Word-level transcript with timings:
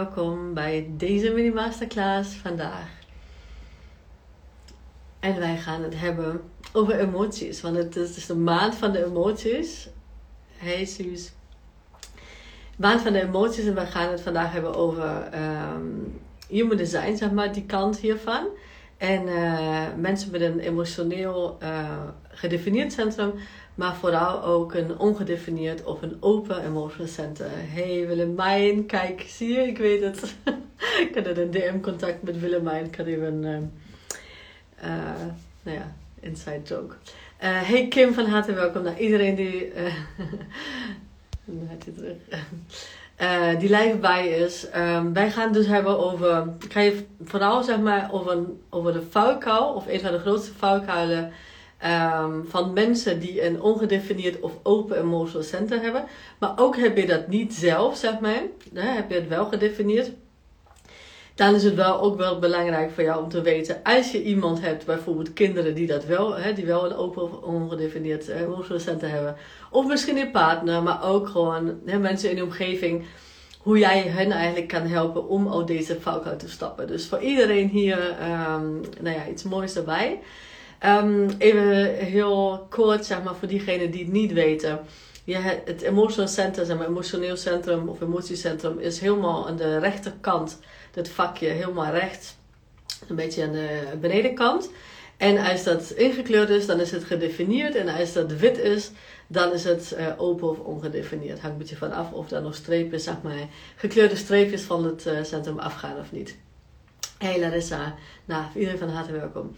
welkom 0.00 0.54
bij 0.54 0.90
deze 0.96 1.30
mini 1.30 1.50
masterclass 1.50 2.34
vandaag. 2.34 2.88
En 5.18 5.38
wij 5.38 5.56
gaan 5.56 5.82
het 5.82 6.00
hebben 6.00 6.40
over 6.72 6.98
emoties, 6.98 7.60
want 7.60 7.76
het 7.76 7.96
is 7.96 8.14
dus 8.14 8.26
de 8.26 8.34
maand 8.34 8.74
van 8.74 8.92
de 8.92 9.04
emoties. 9.04 9.88
Hey 10.56 10.84
Suus. 10.84 11.32
Maand 12.76 13.00
van 13.00 13.12
de 13.12 13.22
emoties 13.22 13.64
en 13.64 13.74
we 13.74 13.86
gaan 13.86 14.10
het 14.10 14.20
vandaag 14.20 14.52
hebben 14.52 14.74
over 14.74 15.28
um, 15.74 16.20
human 16.48 16.76
design, 16.76 17.16
zeg 17.16 17.30
maar, 17.30 17.52
die 17.52 17.66
kant 17.66 17.98
hiervan. 17.98 18.46
En 18.96 19.26
uh, 19.26 19.86
mensen 19.96 20.30
met 20.30 20.40
een 20.40 20.58
emotioneel 20.58 21.58
uh, 21.62 21.88
gedefinieerd 22.28 22.92
centrum 22.92 23.32
maar 23.80 23.96
vooral 23.96 24.42
ook 24.42 24.74
een 24.74 24.98
ongedefinieerd 24.98 25.84
of 25.84 26.02
een 26.02 26.16
open 26.20 26.64
emotional 26.64 27.06
center. 27.06 27.46
Hey 27.50 28.06
Willemijn, 28.06 28.86
kijk, 28.86 29.24
zie 29.28 29.52
je, 29.52 29.60
ik 29.60 29.78
weet 29.78 30.02
het. 30.02 30.34
ik 31.08 31.10
had 31.14 31.36
een 31.36 31.50
DM-contact 31.50 32.22
met 32.22 32.40
Willemijn, 32.40 32.84
ik 32.84 32.96
had 32.96 33.06
even 33.06 33.44
een, 33.44 33.72
uh, 34.84 35.24
nou 35.62 35.76
ja, 35.76 35.94
inside 36.20 36.62
joke. 36.64 36.94
Uh, 36.94 37.60
hey 37.62 37.88
Kim, 37.88 38.14
van 38.14 38.26
harte 38.26 38.52
welkom 38.52 38.82
naar 38.82 38.98
iedereen 38.98 39.34
die, 39.34 39.72
uh, 39.74 39.94
terug. 41.78 42.16
Die 43.58 43.70
live 43.70 43.96
bij 44.00 44.28
is. 44.28 44.66
Um, 44.76 45.12
wij 45.12 45.30
gaan 45.30 45.52
dus 45.52 45.66
hebben 45.66 45.98
over, 45.98 46.46
ik 46.60 46.72
ga 46.72 46.80
je 46.80 47.04
vooral 47.24 47.62
zeg 47.62 47.78
maar 47.78 48.08
over, 48.12 48.38
over 48.70 48.92
de 48.92 49.02
valkuil, 49.10 49.72
of 49.72 49.86
een 49.86 50.00
van 50.00 50.12
de 50.12 50.18
grootste 50.18 50.52
valkuilen 50.52 51.32
Um, 51.84 52.44
van 52.48 52.72
mensen 52.72 53.20
die 53.20 53.46
een 53.46 53.62
ongedefinieerd 53.62 54.40
of 54.40 54.52
open 54.62 54.98
emotional 54.98 55.42
center 55.42 55.82
hebben. 55.82 56.04
Maar 56.38 56.52
ook 56.56 56.76
heb 56.76 56.96
je 56.96 57.06
dat 57.06 57.28
niet 57.28 57.54
zelf, 57.54 57.96
zeg 57.96 58.20
maar. 58.20 58.42
Hè, 58.74 58.88
heb 58.88 59.10
je 59.10 59.14
het 59.14 59.28
wel 59.28 59.44
gedefinieerd. 59.44 60.10
Dan 61.34 61.54
is 61.54 61.64
het 61.64 61.74
wel 61.74 62.00
ook 62.00 62.16
wel 62.16 62.38
belangrijk 62.38 62.90
voor 62.90 63.02
jou 63.02 63.22
om 63.22 63.28
te 63.28 63.40
weten, 63.40 63.80
als 63.82 64.12
je 64.12 64.22
iemand 64.22 64.60
hebt, 64.60 64.86
bijvoorbeeld 64.86 65.32
kinderen 65.32 65.74
die 65.74 65.86
dat 65.86 66.04
wel, 66.04 66.36
hè, 66.36 66.52
die 66.52 66.66
wel 66.66 66.84
een 66.84 66.96
open 66.96 67.22
of 67.22 67.42
ongedefinieerd 67.42 68.28
uh, 68.28 68.40
emotional 68.40 68.78
center 68.78 69.08
hebben. 69.08 69.36
Of 69.70 69.86
misschien 69.86 70.16
een 70.16 70.30
partner, 70.30 70.82
maar 70.82 71.04
ook 71.04 71.28
gewoon 71.28 71.80
hè, 71.86 71.98
mensen 71.98 72.30
in 72.30 72.36
de 72.36 72.44
omgeving. 72.44 73.04
Hoe 73.58 73.78
jij 73.78 74.02
hen 74.02 74.30
eigenlijk 74.30 74.68
kan 74.68 74.86
helpen 74.86 75.28
om 75.28 75.46
al 75.46 75.66
deze 75.66 76.00
valkuil 76.00 76.36
te 76.36 76.48
stappen. 76.48 76.86
Dus 76.86 77.06
voor 77.06 77.20
iedereen 77.20 77.68
hier, 77.68 77.98
um, 77.98 78.80
nou 79.00 79.16
ja, 79.16 79.28
iets 79.30 79.42
moois 79.42 79.76
erbij. 79.76 80.20
Um, 80.86 81.30
even 81.38 81.94
heel 81.94 82.66
kort, 82.70 83.04
zeg 83.04 83.22
maar, 83.22 83.34
voor 83.34 83.48
diegenen 83.48 83.90
die 83.90 84.04
het 84.04 84.12
niet 84.12 84.32
weten. 84.32 84.80
Je, 85.24 85.36
het 85.64 85.82
emotional 85.82 86.28
center, 86.28 86.66
zeg 86.66 86.76
maar, 86.76 86.86
emotioneel 86.86 87.36
centrum 87.36 87.88
of 87.88 88.00
emotiecentrum 88.00 88.78
is 88.78 89.00
helemaal 89.00 89.48
aan 89.48 89.56
de 89.56 89.78
rechterkant. 89.78 90.58
Dat 90.92 91.08
vakje 91.08 91.48
helemaal 91.48 91.92
rechts. 91.92 92.36
Een 93.08 93.16
beetje 93.16 93.42
aan 93.42 93.52
de 93.52 93.82
benedenkant. 94.00 94.70
En 95.16 95.38
als 95.38 95.64
dat 95.64 95.90
ingekleurd 95.90 96.48
is, 96.48 96.66
dan 96.66 96.80
is 96.80 96.90
het 96.90 97.04
gedefinieerd. 97.04 97.74
En 97.74 97.88
als 97.88 98.12
dat 98.12 98.32
wit 98.32 98.58
is, 98.58 98.90
dan 99.26 99.52
is 99.52 99.64
het 99.64 99.96
uh, 99.98 100.06
open 100.16 100.48
of 100.48 100.58
ongedefinieerd. 100.58 101.40
Hangt 101.40 101.52
een 101.52 101.58
beetje 101.58 101.76
van 101.76 101.92
af 101.92 102.12
of 102.12 102.28
daar 102.28 102.42
nog 102.42 102.54
streepjes, 102.54 103.04
zeg 103.04 103.22
maar, 103.22 103.48
gekleurde 103.76 104.16
streepjes 104.16 104.62
van 104.62 104.84
het 104.84 105.06
uh, 105.06 105.22
centrum 105.22 105.58
afgaan 105.58 105.98
of 105.98 106.12
niet. 106.12 106.36
Hey 107.18 107.40
Larissa, 107.40 107.94
nou, 108.24 108.44
iedereen 108.54 108.78
van 108.78 108.88
harte 108.88 109.12
welkom. 109.12 109.54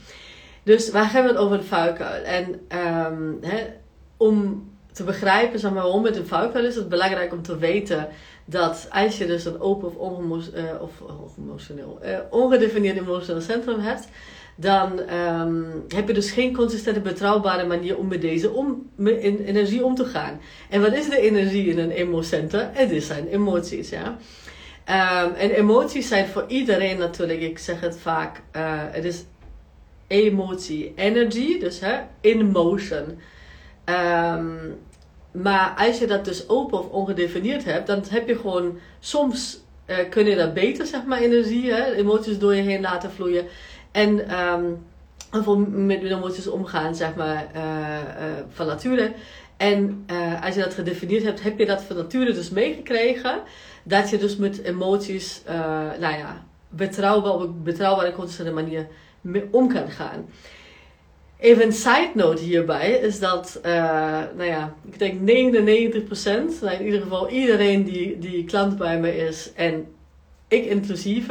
Dus 0.63 0.91
waar 0.91 1.13
hebben 1.13 1.33
we 1.33 1.39
het 1.39 1.47
over 1.47 1.59
de 1.59 1.65
vuilkuil? 1.65 2.23
En 2.25 2.61
um, 3.13 3.41
om 4.17 4.71
te 4.93 5.05
begrijpen 5.05 5.59
zeg 5.59 5.73
maar, 5.73 5.83
waarom 5.83 6.05
het 6.05 6.17
een 6.17 6.27
vuilkuil 6.27 6.65
is, 6.65 6.75
het 6.75 6.89
belangrijk 6.89 7.33
om 7.33 7.43
te 7.43 7.59
weten 7.59 8.09
dat 8.45 8.89
als 8.91 9.19
je 9.19 9.27
dus 9.27 9.45
een 9.45 9.61
open 9.61 9.99
of, 9.99 10.49
uh, 10.55 10.83
of 11.23 11.37
emotioneel, 11.39 11.99
uh, 12.05 12.19
ongedefinieerd 12.31 12.99
emotioneel 12.99 13.43
centrum 13.43 13.81
hebt, 13.81 14.09
dan 14.57 14.99
um, 14.99 15.85
heb 15.89 16.09
je 16.09 16.15
dus 16.15 16.31
geen 16.31 16.55
consistente, 16.55 17.01
betrouwbare 17.01 17.67
manier 17.67 17.97
om 17.97 18.09
met 18.09 18.21
deze 18.21 18.51
om, 18.51 18.91
met 18.95 19.19
in, 19.19 19.39
energie 19.39 19.85
om 19.85 19.95
te 19.95 20.05
gaan. 20.05 20.41
En 20.71 20.81
wat 20.81 20.93
is 20.93 21.09
de 21.09 21.21
energie 21.21 21.67
in 21.67 21.79
een 21.79 21.91
emocenter? 21.91 22.71
Het 22.73 22.91
is 22.91 23.07
zijn 23.07 23.27
emoties, 23.29 23.89
ja. 23.89 24.17
Um, 25.27 25.35
en 25.35 25.51
emoties 25.51 26.09
zijn 26.09 26.27
voor 26.27 26.45
iedereen 26.49 26.99
natuurlijk, 26.99 27.41
ik 27.41 27.59
zeg 27.59 27.81
het 27.81 27.99
vaak, 27.99 28.43
het 28.91 29.05
is 29.05 29.25
emotie, 30.13 30.93
energy, 30.97 31.59
dus 31.59 31.81
hè, 31.81 32.01
in 32.21 32.51
motion. 32.51 33.19
Um, 33.85 34.79
maar 35.33 35.75
als 35.77 35.99
je 35.99 36.07
dat 36.07 36.25
dus 36.25 36.49
open 36.49 36.79
of 36.79 36.89
ongedefinieerd 36.89 37.65
hebt, 37.65 37.87
dan 37.87 38.03
heb 38.09 38.29
je 38.29 38.37
gewoon 38.37 38.79
soms 39.01 39.61
uh, 39.87 39.97
kun 40.11 40.27
je 40.27 40.37
dat 40.37 40.55
beter, 40.55 40.87
zeg 40.87 41.05
maar, 41.05 41.21
energie, 41.21 41.73
hè, 41.73 41.93
emoties 41.93 42.39
door 42.39 42.55
je 42.55 42.63
heen 42.63 42.81
laten 42.81 43.11
vloeien. 43.11 43.47
En 43.91 44.39
um, 44.41 44.85
met 45.87 46.03
emoties 46.03 46.47
omgaan, 46.47 46.95
zeg 46.95 47.15
maar, 47.15 47.47
uh, 47.57 47.63
uh, 47.63 48.43
van 48.49 48.67
nature. 48.67 49.13
En 49.57 50.07
als 50.43 50.55
je 50.55 50.61
dat 50.61 50.75
gedefinieerd 50.75 51.25
hebt, 51.25 51.43
heb 51.43 51.59
je 51.59 51.67
dat 51.67 51.83
van 51.83 51.97
nature 51.97 52.33
dus 52.33 52.51
meegekregen. 52.51 53.41
Dat 53.85 54.11
je 54.11 54.19
dus 54.19 54.37
met 54.37 54.63
emoties, 54.63 55.43
nou 56.01 56.17
ja, 56.17 56.45
betrouwbaar, 56.69 57.33
op 57.33 57.41
een 57.41 57.63
betrouwbare, 57.63 58.13
consistente 58.13 58.53
manier 58.53 58.87
om 59.51 59.69
kan 59.69 59.89
gaan. 59.89 60.29
Even 61.39 61.65
een 61.65 61.73
side 61.73 62.11
note 62.15 62.43
hierbij 62.43 62.91
is 62.91 63.19
dat, 63.19 63.61
uh, 63.67 63.73
nou 64.37 64.45
ja, 64.45 64.75
ik 64.91 64.99
denk 64.99 65.21
99%, 65.21 66.61
nou 66.61 66.77
in 66.79 66.85
ieder 66.85 67.01
geval 67.01 67.29
iedereen 67.29 67.85
die, 67.85 68.19
die 68.19 68.45
klant 68.45 68.79
bij 68.79 69.01
me 69.01 69.17
is 69.17 69.53
en 69.53 69.87
ik 70.49 70.65
inclusief, 70.65 71.29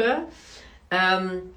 um, 0.90 1.54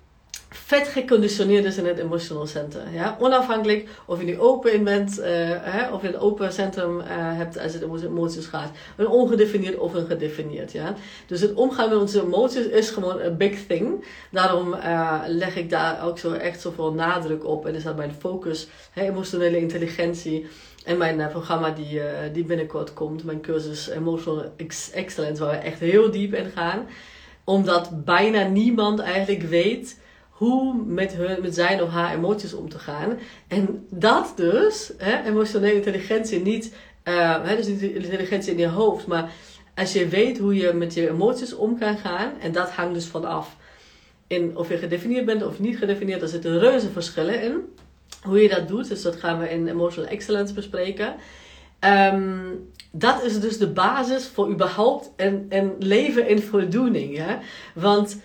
vet 0.66 0.88
geconditioneerd 0.88 1.64
is 1.64 1.76
in 1.76 1.86
het 1.86 1.98
emotional 1.98 2.47
center. 2.47 2.82
Ja? 2.92 3.16
Onafhankelijk 3.20 3.88
of 4.06 4.19
je 4.19 4.25
nu 4.25 4.41
open 4.41 4.72
in 4.72 4.84
bent, 4.84 5.19
uh, 5.19 5.25
hè, 5.60 5.92
of 5.92 6.02
je 6.02 6.08
een 6.08 6.19
open 6.19 6.52
centrum 6.52 6.98
uh, 6.98 7.04
hebt 7.08 7.58
als 7.58 7.72
het 7.72 7.84
om 7.84 7.97
emoties 7.97 8.47
gaat. 8.47 8.70
Een 8.97 9.08
ongedefinieerd 9.08 9.78
of 9.78 9.94
een 9.94 10.06
gedefinieerd. 10.06 10.72
Ja? 10.72 10.94
Dus 11.26 11.41
het 11.41 11.54
omgaan 11.54 11.88
met 11.88 11.98
onze 11.98 12.22
emoties 12.22 12.66
is 12.66 12.91
gewoon 12.91 13.20
een 13.20 13.36
big 13.36 13.66
thing. 13.66 14.04
Daarom 14.30 14.75
uh, 14.75 15.20
leg 15.26 15.56
ik 15.56 15.70
daar 15.70 16.06
ook 16.06 16.19
zo 16.19 16.32
echt 16.32 16.60
zoveel 16.60 16.92
nadruk 16.92 17.44
op. 17.44 17.66
En 17.66 17.75
is 17.75 17.84
dat 17.84 17.96
mijn 17.96 18.14
focus, 18.19 18.69
hè, 18.91 19.02
emotionele 19.02 19.58
intelligentie. 19.58 20.46
En 20.84 20.98
mijn 20.98 21.28
programma 21.28 21.70
die, 21.70 22.00
die 22.32 22.44
binnenkort 22.44 22.92
komt, 22.92 23.25
mijn 23.25 23.41
cursus 23.41 23.88
Emotional 23.88 24.52
Excellence, 24.92 25.44
waar 25.44 25.50
we 25.50 25.56
echt 25.56 25.81
heel 25.81 26.10
diep 26.10 26.34
in 26.34 26.50
gaan. 26.54 26.86
Omdat 27.44 28.04
bijna 28.04 28.42
niemand 28.48 29.00
eigenlijk 29.00 29.42
weet 29.42 30.02
hoe 30.44 30.75
met, 30.87 31.12
hun, 31.12 31.43
met 31.43 31.55
zijn 31.55 31.82
of 31.82 31.91
haar 31.91 32.14
emoties 32.14 32.55
om 32.55 32.69
te 32.69 32.79
gaan. 32.79 33.19
En 33.49 33.87
dat 33.91 34.32
dus, 34.37 34.93
hè, 34.96 35.23
emotionele 35.23 35.75
intelligentie, 35.75 36.41
niet, 36.41 36.75
uh, 37.05 37.44
hè, 37.44 37.56
dus 37.56 37.67
niet 37.67 37.82
intelligentie 37.82 38.52
in 38.52 38.58
je 38.58 38.69
hoofd, 38.69 39.06
maar 39.06 39.31
als 39.75 39.93
je 39.93 40.08
weet 40.08 40.38
hoe 40.38 40.55
je 40.55 40.73
met 40.73 40.94
je 40.94 41.08
emoties 41.08 41.55
om 41.55 41.79
kan 41.79 41.96
gaan, 41.99 42.32
en 42.41 42.52
dat 42.52 42.70
hangt 42.70 42.94
dus 42.94 43.06
vanaf 43.06 43.56
in 44.26 44.56
of 44.56 44.69
je 44.69 44.76
gedefinieerd 44.76 45.25
bent 45.25 45.46
of 45.46 45.58
niet 45.58 45.79
gedefinieerd, 45.79 46.23
er 46.23 46.29
zitten 46.29 46.58
reuze 46.58 46.90
verschillen 46.90 47.43
in. 47.43 47.61
Hoe 48.23 48.43
je 48.43 48.49
dat 48.49 48.69
doet, 48.69 48.88
dus 48.88 49.02
dat 49.02 49.17
gaan 49.17 49.38
we 49.38 49.50
in 49.50 49.69
Emotional 49.69 50.11
Excellence 50.11 50.55
bespreken. 50.55 51.14
Um, 51.81 52.70
dat 52.90 53.25
is 53.25 53.40
dus 53.40 53.58
de 53.58 53.69
basis 53.69 54.26
voor 54.26 54.50
überhaupt 54.50 55.11
een, 55.17 55.47
een 55.49 55.73
leven 55.79 56.29
in 56.29 56.43
voldoening. 56.43 57.17
Hè? 57.17 57.37
Want 57.75 58.17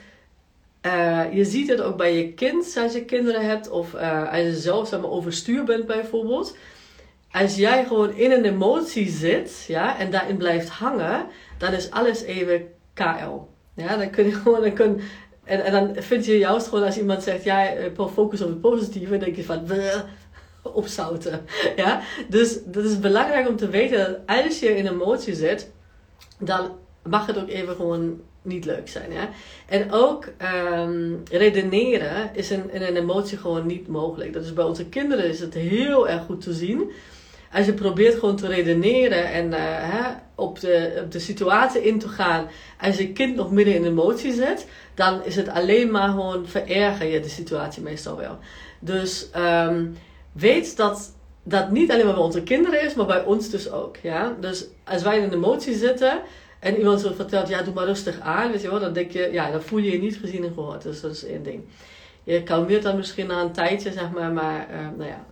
uh, 0.86 1.34
je 1.34 1.46
ziet 1.46 1.70
het 1.70 1.82
ook 1.82 1.98
bij 1.98 2.16
je 2.18 2.34
kind, 2.34 2.78
als 2.82 2.94
je 2.94 3.06
kinderen 3.06 3.46
hebt, 3.46 3.70
of 3.70 3.94
uh, 3.94 4.32
als 4.32 4.42
je 4.42 4.56
zelf 4.56 4.88
zeg 4.88 5.04
overstuur 5.04 5.64
bent 5.64 5.86
bijvoorbeeld. 5.86 6.58
Als 7.32 7.56
jij 7.56 7.86
gewoon 7.86 8.14
in 8.14 8.32
een 8.32 8.46
emotie 8.46 9.10
zit 9.10 9.66
ja, 9.68 9.98
en 9.98 10.12
daarin 10.12 10.38
blijft 10.38 10.70
hangen, 10.70 11.26
dan 11.58 11.74
is 11.74 11.92
alles 11.92 12.22
even 12.22 12.68
KL. 12.94 13.48
Ja, 13.74 13.98
dan 13.98 14.10
kun 14.10 14.26
je 14.26 14.32
gewoon, 14.42 14.62
dan 14.62 14.74
kun, 14.74 15.02
en, 15.44 15.64
en 15.64 15.72
dan 15.72 16.04
vind 16.04 16.26
je 16.26 16.38
juist 16.38 16.68
gewoon 16.68 16.84
als 16.84 16.98
iemand 16.98 17.24
zegt, 17.24 17.44
ja, 17.44 17.68
eh, 17.68 18.08
focus 18.14 18.42
op 18.42 18.50
het 18.50 18.62
positieve, 18.62 19.18
denk 19.18 19.36
je 19.36 19.44
van, 19.44 19.68
opzouten. 20.62 21.46
Ja? 21.76 22.02
Dus 22.28 22.60
dat 22.66 22.84
is 22.84 23.00
belangrijk 23.00 23.48
om 23.48 23.56
te 23.56 23.70
weten 23.70 23.98
dat 23.98 24.38
als 24.38 24.60
je 24.60 24.76
in 24.76 24.88
emotie 24.88 25.36
zit, 25.36 25.72
dan 26.40 26.72
mag 27.04 27.26
het 27.26 27.38
ook 27.38 27.50
even 27.50 27.76
gewoon 27.76 28.22
niet 28.42 28.66
leuk 28.66 28.88
zijn. 28.88 29.12
Ja? 29.12 29.30
En 29.66 29.92
ook 29.92 30.28
um, 30.74 31.24
redeneren 31.32 32.30
is 32.34 32.52
in, 32.52 32.72
in, 32.72 32.82
een 32.82 32.96
emotie 32.96 33.38
gewoon 33.38 33.66
niet 33.66 33.88
mogelijk. 33.88 34.34
Dat 34.34 34.44
is 34.44 34.54
bij 34.54 34.64
onze 34.64 34.86
kinderen 34.86 35.26
is 35.26 35.40
het 35.40 35.54
heel 35.54 36.10
erg 36.10 36.24
goed 36.26 36.42
te 36.42 36.54
zien. 36.54 36.92
Als 37.54 37.66
je 37.66 37.74
probeert 37.74 38.20
gewoon 38.20 38.36
te 38.36 38.48
redeneren 38.48 39.32
en 39.32 39.46
uh, 39.46 39.58
hè, 39.62 40.12
op, 40.36 40.60
de, 40.60 41.02
op 41.04 41.12
de 41.12 41.20
situatie 41.20 41.84
in 41.84 42.00
te 42.00 42.08
gaan. 42.08 42.48
Als 42.82 42.98
je 42.98 43.12
kind 43.12 43.36
nog 43.36 43.52
midden 43.52 43.76
in 43.76 43.86
emotie 43.86 44.34
zit, 44.34 44.68
dan 44.96 45.26
is 45.26 45.36
het 45.36 45.50
alleen 45.50 45.92
maar 45.92 46.10
gewoon 46.10 46.48
vererger 46.48 47.08
je 47.08 47.20
de 47.20 47.30
situatie 47.30 47.84
meestal 47.84 48.18
wel. 48.18 48.38
Dus 48.80 49.30
um, 49.38 49.98
weet 50.32 50.78
dat 50.78 51.14
dat 51.44 51.72
niet 51.72 51.92
alleen 51.92 52.06
maar 52.06 52.14
bij 52.14 52.24
onze 52.24 52.44
kinderen 52.44 52.82
is, 52.82 52.94
maar 52.94 53.06
bij 53.06 53.24
ons 53.24 53.50
dus 53.50 53.72
ook. 53.72 53.98
Ja? 53.98 54.36
Dus 54.40 54.66
als 54.84 55.02
wij 55.02 55.18
in 55.18 55.24
een 55.24 55.34
emotie 55.34 55.76
zitten, 55.76 56.22
en 56.60 56.78
iemand 56.78 57.02
zo 57.02 57.14
vertelt, 57.14 57.48
ja, 57.48 57.62
doe 57.62 57.74
maar 57.74 57.86
rustig 57.86 58.20
aan, 58.20 58.52
weet 58.52 58.62
je 58.62 58.70
wel, 58.70 58.80
dan 58.80 58.94
denk 58.94 59.12
je, 59.12 59.30
ja, 59.32 59.52
dan 59.52 59.62
voel 59.62 59.80
je 59.80 59.92
je 59.92 60.00
niet 60.00 60.18
gezien 60.18 60.44
en 60.44 60.54
gehoord. 60.54 60.82
Dus 60.82 61.02
dat 61.02 61.12
is 61.12 61.26
één 61.26 61.44
ding. 61.44 61.64
Je 62.24 62.44
kalmeert 62.44 62.84
dan 62.84 62.96
misschien 62.96 63.28
na 63.28 63.42
een 63.42 63.52
tijdje, 63.52 63.92
zeg 63.92 64.12
maar, 64.12 64.32
maar 64.32 64.68
uh, 64.72 64.78
nou 64.98 65.10
ja, 65.10 65.26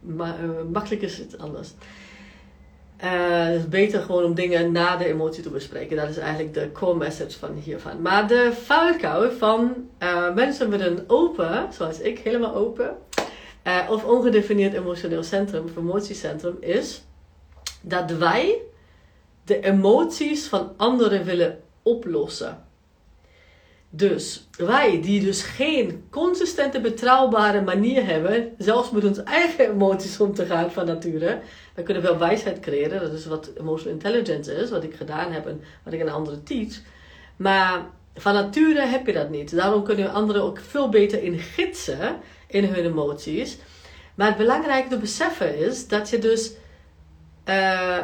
maar, 0.00 0.44
uh, 0.44 0.50
makkelijk 0.72 1.02
is 1.02 1.18
het 1.18 1.38
anders. 1.38 1.68
Uh, 3.04 3.46
het 3.46 3.58
is 3.58 3.68
beter 3.68 4.02
gewoon 4.02 4.24
om 4.24 4.34
dingen 4.34 4.72
na 4.72 4.96
de 4.96 5.06
emotie 5.06 5.42
te 5.42 5.50
bespreken. 5.50 5.96
Dat 5.96 6.08
is 6.08 6.18
eigenlijk 6.18 6.54
de 6.54 6.72
core 6.72 6.96
message 6.96 7.38
van 7.38 7.54
hiervan. 7.54 8.02
Maar 8.02 8.28
de 8.28 8.52
valkuil 8.64 9.30
van 9.30 9.88
mensen 10.34 10.68
met 10.68 10.80
een 10.80 11.04
open, 11.06 11.66
zoals 11.72 12.00
ik, 12.00 12.18
helemaal 12.18 12.54
open, 12.54 12.96
of 13.88 14.04
ongedefinieerd 14.04 14.74
emotioneel 14.74 15.22
centrum 15.22 15.64
of 15.64 15.76
emotiecentrum, 15.76 16.56
is 16.60 17.02
dat 17.80 18.10
wij 18.10 18.58
de 19.44 19.60
emoties 19.60 20.46
van 20.46 20.72
anderen 20.76 21.24
willen 21.24 21.60
oplossen. 21.82 22.64
Dus 23.94 24.48
wij 24.56 25.02
die 25.02 25.20
dus 25.20 25.42
geen 25.42 26.04
consistente, 26.10 26.80
betrouwbare 26.80 27.60
manier 27.60 28.06
hebben, 28.06 28.54
zelfs 28.58 28.90
met 28.90 29.04
onze 29.04 29.22
eigen 29.22 29.70
emoties 29.70 30.20
om 30.20 30.34
te 30.34 30.46
gaan 30.46 30.70
van 30.70 30.86
nature. 30.86 31.40
We 31.74 31.82
kunnen 31.82 32.02
wel 32.02 32.18
wijsheid 32.18 32.60
creëren, 32.60 33.00
dat 33.00 33.12
is 33.12 33.26
wat 33.26 33.50
emotional 33.58 33.92
intelligence 33.92 34.54
is, 34.54 34.70
wat 34.70 34.84
ik 34.84 34.94
gedaan 34.94 35.32
heb 35.32 35.46
en 35.46 35.60
wat 35.84 35.92
ik 35.92 36.00
aan 36.00 36.08
anderen 36.08 36.42
teach. 36.42 36.80
Maar 37.36 37.86
van 38.14 38.34
nature 38.34 38.86
heb 38.86 39.06
je 39.06 39.12
dat 39.12 39.30
niet. 39.30 39.56
Daarom 39.56 39.84
kunnen 39.84 40.04
we 40.04 40.10
anderen 40.10 40.42
ook 40.42 40.58
veel 40.58 40.88
beter 40.88 41.22
in 41.22 41.38
gidsen 41.38 42.16
in 42.46 42.64
hun 42.64 42.84
emoties. 42.84 43.58
Maar 44.14 44.26
het 44.26 44.36
belangrijke 44.36 44.88
te 44.88 44.98
beseffen 44.98 45.58
is 45.58 45.88
dat 45.88 46.10
je 46.10 46.18
dus 46.18 46.52
uh, 47.48 47.98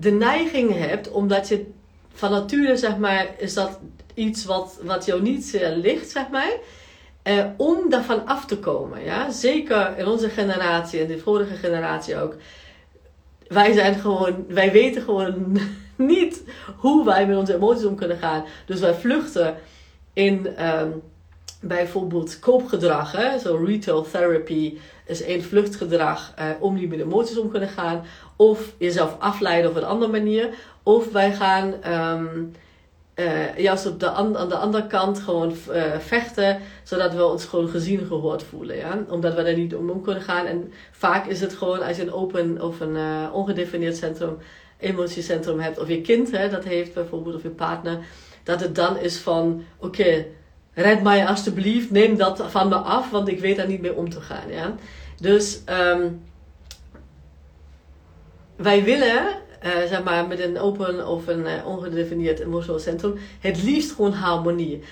de 0.00 0.10
neiging 0.10 0.74
hebt, 0.74 1.10
omdat 1.10 1.48
je 1.48 1.66
van 2.12 2.30
nature, 2.30 2.76
zeg 2.76 2.96
maar, 2.96 3.26
is 3.38 3.54
dat 3.54 3.78
iets 4.14 4.44
wat, 4.44 4.78
wat 4.82 5.04
jou 5.04 5.22
niet 5.22 5.58
ligt, 5.74 6.10
zeg 6.10 6.28
maar. 6.28 6.52
Uh, 7.24 7.44
om 7.56 7.90
daarvan 7.90 8.26
af 8.26 8.46
te 8.46 8.58
komen. 8.58 9.04
Ja? 9.04 9.30
Zeker 9.30 9.98
in 9.98 10.06
onze 10.06 10.28
generatie 10.28 11.00
en 11.00 11.06
de 11.06 11.18
vorige 11.18 11.54
generatie 11.54 12.16
ook. 12.16 12.36
Wij 13.48 13.72
zijn 13.72 13.94
gewoon, 13.94 14.44
wij 14.48 14.72
weten 14.72 15.02
gewoon 15.02 15.58
niet 15.96 16.42
hoe 16.76 17.04
wij 17.04 17.26
met 17.26 17.36
onze 17.36 17.54
emoties 17.54 17.84
om 17.84 17.96
kunnen 17.96 18.18
gaan. 18.18 18.44
Dus 18.66 18.80
wij 18.80 18.94
vluchten 18.94 19.56
in 20.12 20.64
um, 20.66 21.02
bijvoorbeeld 21.60 22.38
koopgedrag. 22.38 23.12
Hè? 23.12 23.38
Zo 23.38 23.64
retail 23.64 24.02
therapy 24.02 24.78
is 25.06 25.22
één 25.22 25.42
vluchtgedrag 25.42 26.34
uh, 26.38 26.44
om 26.60 26.74
niet 26.74 26.88
met 26.88 27.00
emoties 27.00 27.38
om 27.38 27.50
kunnen 27.50 27.68
gaan. 27.68 28.04
Of 28.36 28.72
jezelf 28.78 29.16
afleiden 29.18 29.70
op 29.70 29.76
een 29.76 29.84
andere 29.84 30.10
manier. 30.10 30.48
Of 30.82 31.12
wij 31.12 31.32
gaan 31.32 31.74
um, 31.92 32.52
uh, 33.14 33.58
juist 33.58 33.86
op 33.86 34.00
de 34.00 34.10
aan 34.10 34.48
de 34.48 34.56
andere 34.56 34.86
kant 34.86 35.18
gewoon 35.18 35.52
uh, 35.70 35.82
vechten, 35.98 36.60
zodat 36.82 37.14
we 37.14 37.24
ons 37.24 37.44
gewoon 37.44 37.68
gezien 37.68 38.06
gehoord 38.06 38.42
voelen. 38.42 38.76
Ja? 38.76 39.04
Omdat 39.08 39.34
we 39.34 39.42
er 39.42 39.56
niet 39.56 39.74
om, 39.74 40.02
kunnen 40.02 40.22
gaan. 40.22 40.46
En 40.46 40.72
vaak 40.90 41.26
is 41.26 41.40
het 41.40 41.54
gewoon 41.54 41.82
als 41.82 41.96
je 41.96 42.02
een 42.02 42.12
open 42.12 42.62
of 42.62 42.80
een 42.80 42.96
uh, 42.96 43.28
ongedefinieerd 43.32 43.96
centrum, 43.96 44.36
emotiecentrum 44.78 45.60
hebt, 45.60 45.78
of 45.78 45.88
je 45.88 46.00
kind 46.00 46.30
hè, 46.30 46.50
dat 46.50 46.64
heeft 46.64 46.94
bijvoorbeeld, 46.94 47.34
of 47.34 47.42
je 47.42 47.48
partner, 47.48 47.98
dat 48.42 48.60
het 48.60 48.74
dan 48.74 48.98
is 48.98 49.16
van: 49.16 49.62
oké, 49.78 50.26
red 50.78 51.02
mij 51.02 51.26
alsjeblieft, 51.26 51.90
neem 51.90 52.16
dat 52.16 52.44
van 52.48 52.68
me 52.68 52.74
af, 52.74 53.10
want 53.10 53.28
ik 53.28 53.40
weet 53.40 53.56
daar 53.56 53.66
niet 53.66 53.80
mee 53.80 53.94
om 53.94 54.10
te 54.10 54.20
gaan. 54.20 54.50
Ja? 54.50 54.74
Dus 55.20 55.60
um, 55.66 56.22
wij 58.56 58.84
willen 58.84 59.26
uh, 59.64 59.70
zeg 59.88 60.02
maar, 60.02 60.26
met 60.26 60.40
een 60.40 60.58
open 60.58 61.08
of 61.08 61.26
een 61.26 61.40
uh, 61.40 61.66
ongedefinieerd 61.66 62.38
emotioneel 62.38 62.80
centrum, 62.80 63.18
het 63.40 63.62
liefst 63.62 63.92
gewoon 63.92 64.12
harmonie. 64.12 64.82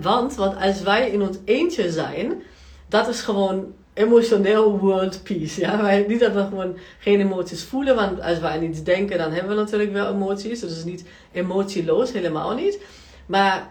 want, 0.00 0.34
want 0.34 0.60
als 0.60 0.82
wij 0.82 1.10
in 1.10 1.22
ons 1.22 1.36
eentje 1.44 1.92
zijn, 1.92 2.42
dat 2.88 3.08
is 3.08 3.20
gewoon 3.20 3.72
emotioneel 3.92 4.78
world 4.78 5.22
peace. 5.22 5.60
Ja? 5.60 6.04
Niet 6.08 6.20
dat 6.20 6.32
we 6.32 6.46
gewoon 6.48 6.76
geen 6.98 7.20
emoties 7.20 7.64
voelen, 7.64 7.94
want 7.94 8.20
als 8.20 8.38
wij 8.38 8.50
aan 8.50 8.62
iets 8.62 8.82
denken, 8.82 9.18
dan 9.18 9.32
hebben 9.32 9.50
we 9.50 9.62
natuurlijk 9.62 9.92
wel 9.92 10.12
emoties. 10.12 10.60
Dus 10.60 10.70
het 10.70 10.78
is 10.78 10.84
niet 10.84 11.04
emotieloos, 11.32 12.12
helemaal 12.12 12.54
niet. 12.54 12.78
Maar 13.26 13.70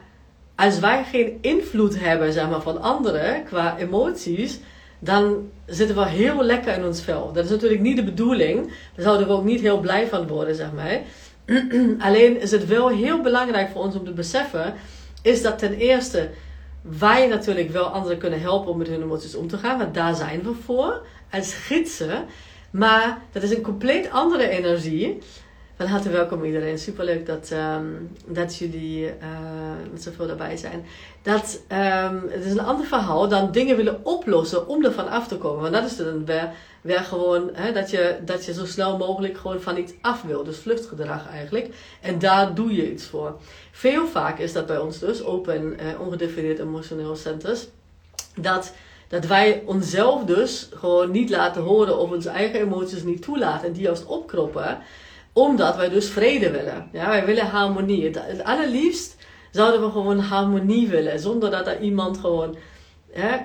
als 0.59 0.79
wij 0.79 1.03
geen 1.03 1.37
invloed 1.41 1.99
hebben 1.99 2.33
zeg 2.33 2.49
maar, 2.49 2.61
van 2.61 2.81
anderen 2.81 3.43
qua 3.43 3.77
emoties, 3.77 4.59
dan 4.99 5.49
zitten 5.65 5.95
we 5.95 6.05
heel 6.05 6.43
lekker 6.43 6.73
in 6.73 6.85
ons 6.85 7.01
vel. 7.01 7.31
Dat 7.33 7.45
is 7.45 7.49
natuurlijk 7.49 7.81
niet 7.81 7.95
de 7.95 8.03
bedoeling. 8.03 8.65
Daar 8.95 9.05
zouden 9.05 9.27
we 9.27 9.33
ook 9.33 9.43
niet 9.43 9.61
heel 9.61 9.79
blij 9.79 10.07
van 10.07 10.27
worden, 10.27 10.55
zeg 10.55 10.71
maar. 10.71 10.99
Alleen 12.07 12.41
is 12.41 12.51
het 12.51 12.67
wel 12.67 12.87
heel 12.89 13.21
belangrijk 13.21 13.69
voor 13.69 13.81
ons 13.81 13.95
om 13.95 14.05
te 14.05 14.11
beseffen, 14.11 14.73
is 15.21 15.41
dat 15.41 15.59
ten 15.59 15.73
eerste 15.73 16.29
wij 16.81 17.27
natuurlijk 17.27 17.69
wel 17.69 17.85
anderen 17.85 18.17
kunnen 18.17 18.41
helpen 18.41 18.71
om 18.71 18.77
met 18.77 18.87
hun 18.87 19.01
emoties 19.01 19.35
om 19.35 19.47
te 19.47 19.57
gaan, 19.57 19.77
want 19.77 19.93
daar 19.93 20.15
zijn 20.15 20.43
we 20.43 20.53
voor 20.63 21.01
als 21.31 21.53
gidsen. 21.53 22.25
Maar 22.71 23.21
dat 23.31 23.43
is 23.43 23.51
een 23.51 23.61
compleet 23.61 24.11
andere 24.11 24.49
energie 24.49 25.17
van 25.79 25.87
harte 25.87 26.09
welkom 26.09 26.43
iedereen. 26.43 26.79
Superleuk 26.79 27.25
dat, 27.25 27.51
um, 27.51 28.09
dat 28.25 28.55
jullie 28.55 29.05
uh, 29.05 29.11
met 29.91 30.03
zoveel 30.03 30.27
daarbij 30.27 30.57
zijn. 30.57 30.85
Dat, 31.21 31.61
um, 31.71 32.23
het 32.29 32.45
is 32.45 32.51
een 32.51 32.61
ander 32.61 32.85
verhaal 32.85 33.27
dan 33.27 33.51
dingen 33.51 33.75
willen 33.75 34.05
oplossen 34.05 34.67
om 34.67 34.85
ervan 34.85 35.09
af 35.09 35.27
te 35.27 35.37
komen. 35.37 35.61
Want 35.61 35.73
dat 35.73 35.85
is 35.85 35.97
dan 35.97 36.25
weer, 36.25 36.49
weer 36.81 36.99
gewoon 36.99 37.49
hè, 37.53 37.71
dat, 37.71 37.89
je, 37.89 38.17
dat 38.25 38.45
je 38.45 38.53
zo 38.53 38.65
snel 38.65 38.97
mogelijk 38.97 39.37
gewoon 39.37 39.61
van 39.61 39.77
iets 39.77 39.93
af 40.01 40.21
wil. 40.21 40.43
Dus 40.43 40.57
vluchtgedrag 40.57 41.29
eigenlijk. 41.29 41.69
En 42.01 42.19
daar 42.19 42.53
doe 42.55 42.75
je 42.75 42.91
iets 42.91 43.05
voor. 43.05 43.37
Veel 43.71 44.07
vaak 44.07 44.39
is 44.39 44.53
dat 44.53 44.65
bij 44.65 44.79
ons 44.79 44.99
dus, 44.99 45.23
open 45.23 45.77
uh, 45.81 46.01
ongedefinieerd 46.01 46.59
emotioneel 46.59 47.15
centers, 47.15 47.67
dat 48.35 48.73
dat 49.07 49.25
wij 49.25 49.63
onszelf 49.65 50.23
dus 50.23 50.69
gewoon 50.73 51.11
niet 51.11 51.29
laten 51.29 51.61
horen 51.61 51.97
of 51.97 52.11
onze 52.11 52.29
eigen 52.29 52.59
emoties 52.59 53.03
niet 53.03 53.21
toelaten 53.21 53.67
en 53.67 53.73
die 53.73 53.83
juist 53.83 54.05
opkroppen 54.05 54.77
omdat 55.33 55.75
wij 55.75 55.89
dus 55.89 56.09
vrede 56.09 56.51
willen. 56.51 56.89
Ja, 56.91 57.07
wij 57.07 57.25
willen 57.25 57.45
harmonie. 57.45 58.05
Het, 58.05 58.19
het 58.21 58.43
allerliefst 58.43 59.15
zouden 59.51 59.81
we 59.81 59.91
gewoon 59.91 60.19
harmonie 60.19 60.87
willen. 60.87 61.19
Zonder 61.19 61.51
dat 61.51 61.67
er 61.67 61.81
iemand 61.81 62.17
gewoon 62.17 62.57
hè, 63.11 63.37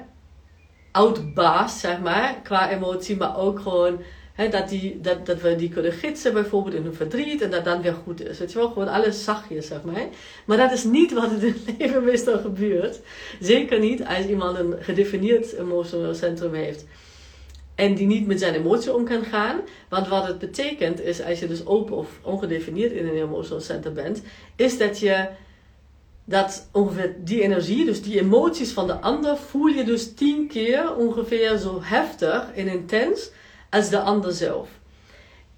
outbaast, 0.93 1.79
zeg 1.79 2.01
maar, 2.01 2.41
qua 2.43 2.71
emotie. 2.71 3.17
Maar 3.17 3.39
ook 3.39 3.61
gewoon 3.61 3.99
dat, 4.51 4.69
die, 4.69 5.01
dat, 5.01 5.27
dat 5.27 5.41
we 5.41 5.57
die 5.57 5.69
kunnen 5.69 5.93
gidsen 5.93 6.33
bijvoorbeeld 6.33 6.75
in 6.75 6.83
hun 6.83 6.95
verdriet. 6.95 7.43
En 7.43 7.51
dat 7.51 7.65
dan 7.65 7.83
weer 7.83 7.95
goed 8.05 8.21
is. 8.21 8.39
Weet 8.39 8.53
je 8.53 8.59
wel, 8.59 8.69
gewoon 8.69 8.89
alles 8.89 9.25
zachtjes, 9.25 9.67
zeg 9.67 9.83
maar. 9.83 10.07
Maar 10.45 10.57
dat 10.57 10.73
is 10.73 10.85
niet 10.85 11.13
wat 11.13 11.31
in 11.31 11.49
het 11.49 11.59
leven 11.79 12.05
meestal 12.05 12.39
gebeurt. 12.39 13.01
Zeker 13.41 13.79
niet 13.79 14.05
als 14.05 14.27
iemand 14.27 14.59
een 14.59 14.75
gedefinieerd 14.81 15.53
emotioneel 15.53 16.15
centrum 16.15 16.55
heeft 16.55 16.85
en 17.75 17.95
die 17.95 18.07
niet 18.07 18.27
met 18.27 18.41
zijn 18.41 18.55
emotie 18.55 18.95
om 18.95 19.05
kan 19.05 19.25
gaan. 19.25 19.61
Want 19.89 20.09
wat 20.09 20.27
het 20.27 20.39
betekent 20.39 21.01
is, 21.01 21.23
als 21.23 21.39
je 21.39 21.49
dus 21.49 21.67
open 21.67 21.97
of 21.97 22.09
ongedefinieerd 22.23 22.93
in 22.93 23.07
een 23.09 23.17
emotional 23.17 23.61
center 23.61 23.93
bent, 23.93 24.23
is 24.57 24.79
dat 24.79 24.99
je 24.99 25.29
dat 26.25 26.69
ongeveer 26.73 27.15
die 27.19 27.43
energie, 27.43 27.85
dus 27.85 28.03
die 28.03 28.21
emoties 28.21 28.73
van 28.73 28.87
de 28.87 29.01
ander, 29.01 29.37
voel 29.37 29.67
je 29.67 29.85
dus 29.85 30.15
tien 30.15 30.49
keer 30.49 30.97
ongeveer 30.97 31.57
zo 31.57 31.81
heftig 31.83 32.53
en 32.55 32.69
intens 32.69 33.31
als 33.71 33.89
de 33.89 34.01
ander 34.01 34.33
zelf. 34.33 34.69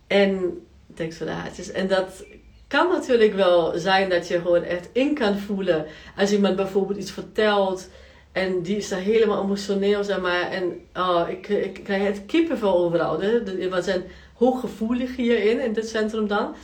En, 0.06 0.61
thanks 0.94 1.16
voor 1.16 1.26
de 1.26 1.32
haartjes. 1.32 1.70
En 1.70 1.88
dat 1.88 2.25
kan 2.66 2.88
natuurlijk 2.88 3.35
wel 3.35 3.78
zijn 3.78 4.08
dat 4.08 4.28
je 4.28 4.40
gewoon 4.40 4.62
echt 4.62 4.88
in 4.92 5.14
kan 5.14 5.38
voelen 5.38 5.87
als 6.16 6.32
iemand 6.32 6.56
bijvoorbeeld 6.56 6.99
iets 6.99 7.11
vertelt 7.11 7.88
en 8.37 8.62
die 8.62 8.76
is 8.76 8.88
daar 8.88 9.00
helemaal 9.00 9.43
emotioneel, 9.43 10.05
zeg 10.05 10.21
maar. 10.21 10.50
En 10.50 10.81
oh, 10.95 11.28
ik, 11.28 11.49
ik 11.49 11.81
krijg 11.85 12.02
het 12.02 12.26
kippenvel 12.26 12.76
overal. 12.78 13.19
We 13.19 13.78
zijn 13.83 14.02
hooggevoelig 14.35 15.16
hierin, 15.16 15.61
in 15.61 15.73
dit 15.73 15.88
centrum 15.88 16.26
dan. 16.26 16.55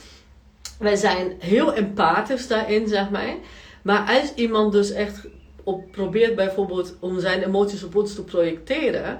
Wij 0.79 0.95
zijn 0.95 1.35
heel 1.39 1.73
empathisch 1.73 2.47
daarin, 2.47 2.87
zeg 2.87 3.09
maar. 3.09 3.35
Maar 3.81 4.19
als 4.19 4.33
iemand 4.33 4.71
dus 4.71 4.91
echt 4.91 5.27
op 5.63 5.91
probeert 5.91 6.35
bijvoorbeeld 6.35 6.95
om 6.99 7.19
zijn 7.19 7.43
emoties 7.43 7.83
op 7.83 7.95
ons 7.95 8.15
te 8.15 8.23
projecteren 8.23 9.19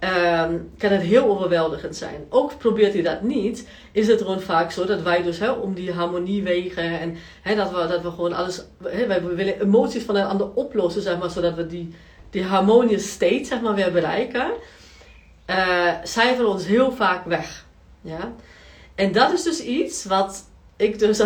um, 0.00 0.70
kan 0.78 0.90
het 0.90 1.02
heel 1.02 1.24
overweldigend 1.24 1.96
zijn. 1.96 2.26
Ook 2.28 2.58
probeert 2.58 2.92
hij 2.92 3.02
dat 3.02 3.22
niet, 3.22 3.68
is 3.92 4.06
het 4.06 4.20
gewoon 4.20 4.40
vaak 4.40 4.70
zo 4.70 4.84
dat 4.84 5.02
wij 5.02 5.22
dus 5.22 5.38
hè, 5.38 5.50
om 5.50 5.74
die 5.74 5.92
harmonie 5.92 6.42
wegen 6.42 7.00
en 7.00 7.16
hè, 7.42 7.54
dat, 7.54 7.70
we, 7.70 7.86
dat 7.88 8.02
we 8.02 8.10
gewoon 8.10 8.32
alles, 8.32 8.64
hè, 8.84 9.06
wij 9.06 9.22
willen 9.22 9.60
emoties 9.60 10.02
van 10.02 10.16
een 10.16 10.26
ander 10.26 10.50
oplossen, 10.54 11.02
zeg 11.02 11.18
maar, 11.18 11.30
zodat 11.30 11.54
we 11.54 11.66
die, 11.66 11.94
die 12.30 12.44
harmonische 12.44 13.08
state 13.08 13.44
zeg 13.44 13.60
maar, 13.60 13.74
weer 13.74 13.92
bereiken, 13.92 14.50
uh, 15.50 15.92
cijferen 16.02 16.50
ons 16.50 16.66
heel 16.66 16.92
vaak 16.92 17.24
weg. 17.24 17.66
Ja? 18.00 18.32
En 18.94 19.12
dat 19.12 19.32
is 19.32 19.42
dus 19.42 19.60
iets 19.60 20.04
wat 20.04 20.44
ik 20.76 20.98
dus 20.98 21.20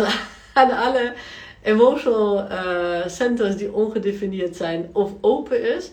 aan, 0.53 0.71
alle 0.85 1.13
emotional 1.61 2.51
uh, 2.51 3.07
centers 3.07 3.57
die 3.57 3.73
ongedefinieerd 3.73 4.55
zijn 4.55 4.89
of 4.93 5.11
open 5.21 5.75
is, 5.75 5.91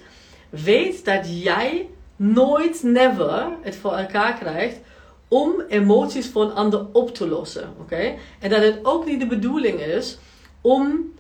weet 0.49 1.05
dat 1.05 1.43
jij 1.43 1.89
nooit, 2.21 2.83
never 2.83 3.49
het 3.61 3.77
voor 3.77 3.93
elkaar 3.93 4.35
krijgt 4.35 4.81
om 5.29 5.63
emoties 5.69 6.29
voor 6.29 6.43
een 6.43 6.55
ander 6.55 6.87
op 6.93 7.15
te 7.15 7.29
lossen. 7.29 7.75
Oké? 7.81 8.15
En 8.41 8.51
dat 8.51 8.63
het 8.63 8.79
ook 8.83 9.07
niet 9.07 9.21
de 9.21 9.27
bedoeling 9.27 9.81
is 9.81 10.19
om 10.61 11.13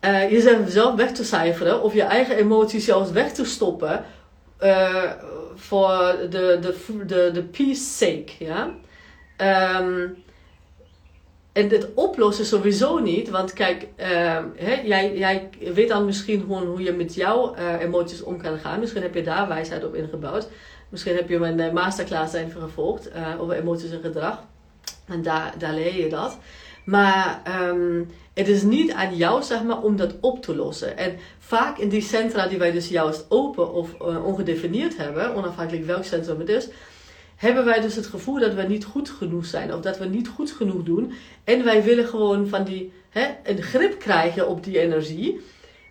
uh, 0.00 0.30
jezelf 0.30 0.94
weg 0.94 1.12
te 1.12 1.24
cijferen 1.24 1.82
of 1.82 1.94
je 1.94 2.02
eigen 2.02 2.36
emoties 2.36 2.84
zelfs 2.84 3.10
weg 3.10 3.32
te 3.32 3.44
stoppen 3.44 4.04
uh, 4.60 5.10
voor 5.54 6.16
de, 6.30 6.58
de, 6.60 7.30
de, 7.32 7.42
peace 7.42 7.82
sake. 7.82 8.32
Ja? 8.38 8.74
Um, 9.80 10.24
en 11.54 11.68
het 11.68 11.88
oplossen 11.94 12.44
sowieso 12.44 12.98
niet, 12.98 13.30
want 13.30 13.52
kijk, 13.52 13.82
uh, 13.82 14.06
hè, 14.56 14.80
jij, 14.84 15.16
jij 15.16 15.48
weet 15.74 15.88
dan 15.88 16.04
misschien 16.04 16.40
gewoon 16.40 16.66
hoe 16.66 16.82
je 16.82 16.92
met 16.92 17.14
jouw 17.14 17.54
uh, 17.56 17.80
emoties 17.80 18.22
om 18.22 18.42
kan 18.42 18.58
gaan. 18.58 18.80
Misschien 18.80 19.02
heb 19.02 19.14
je 19.14 19.22
daar 19.22 19.48
wijsheid 19.48 19.84
op 19.84 19.94
ingebouwd. 19.94 20.48
Misschien 20.88 21.16
heb 21.16 21.28
je 21.28 21.38
mijn 21.38 21.58
uh, 21.58 21.72
masterclass 21.72 22.34
even 22.34 22.60
gevolgd 22.60 23.10
over 23.38 23.54
emoties 23.54 23.90
en 23.90 24.00
gedrag. 24.00 24.42
En 25.06 25.22
daar, 25.22 25.54
daar 25.58 25.74
leer 25.74 25.96
je 25.96 26.08
dat. 26.08 26.38
Maar 26.84 27.42
um, 27.68 28.10
het 28.32 28.48
is 28.48 28.62
niet 28.62 28.92
aan 28.92 29.16
jou, 29.16 29.42
zeg 29.42 29.62
maar, 29.62 29.82
om 29.82 29.96
dat 29.96 30.14
op 30.20 30.42
te 30.42 30.56
lossen. 30.56 30.96
En 30.96 31.16
vaak 31.38 31.78
in 31.78 31.88
die 31.88 32.02
centra 32.02 32.46
die 32.46 32.58
wij 32.58 32.72
dus 32.72 32.88
juist 32.88 33.26
open 33.28 33.72
of 33.72 34.00
ongedefinieerd 34.00 34.96
hebben, 34.96 35.34
onafhankelijk 35.34 35.86
welk 35.86 36.04
centrum 36.04 36.38
het 36.38 36.48
is, 36.48 36.68
hebben 37.36 37.64
wij 37.64 37.80
dus 37.80 37.96
het 37.96 38.06
gevoel 38.06 38.38
dat 38.38 38.54
we 38.54 38.62
niet 38.62 38.84
goed 38.84 39.10
genoeg 39.10 39.46
zijn 39.46 39.74
of 39.74 39.80
dat 39.80 39.98
we 39.98 40.04
niet 40.04 40.28
goed 40.28 40.50
genoeg 40.50 40.82
doen. 40.82 41.12
En 41.44 41.64
wij 41.64 41.82
willen 41.82 42.06
gewoon 42.06 42.48
van 42.48 42.64
die, 42.64 42.92
hè, 43.08 43.26
een 43.42 43.62
grip 43.62 43.98
krijgen 43.98 44.48
op 44.48 44.64
die 44.64 44.78
energie. 44.78 45.40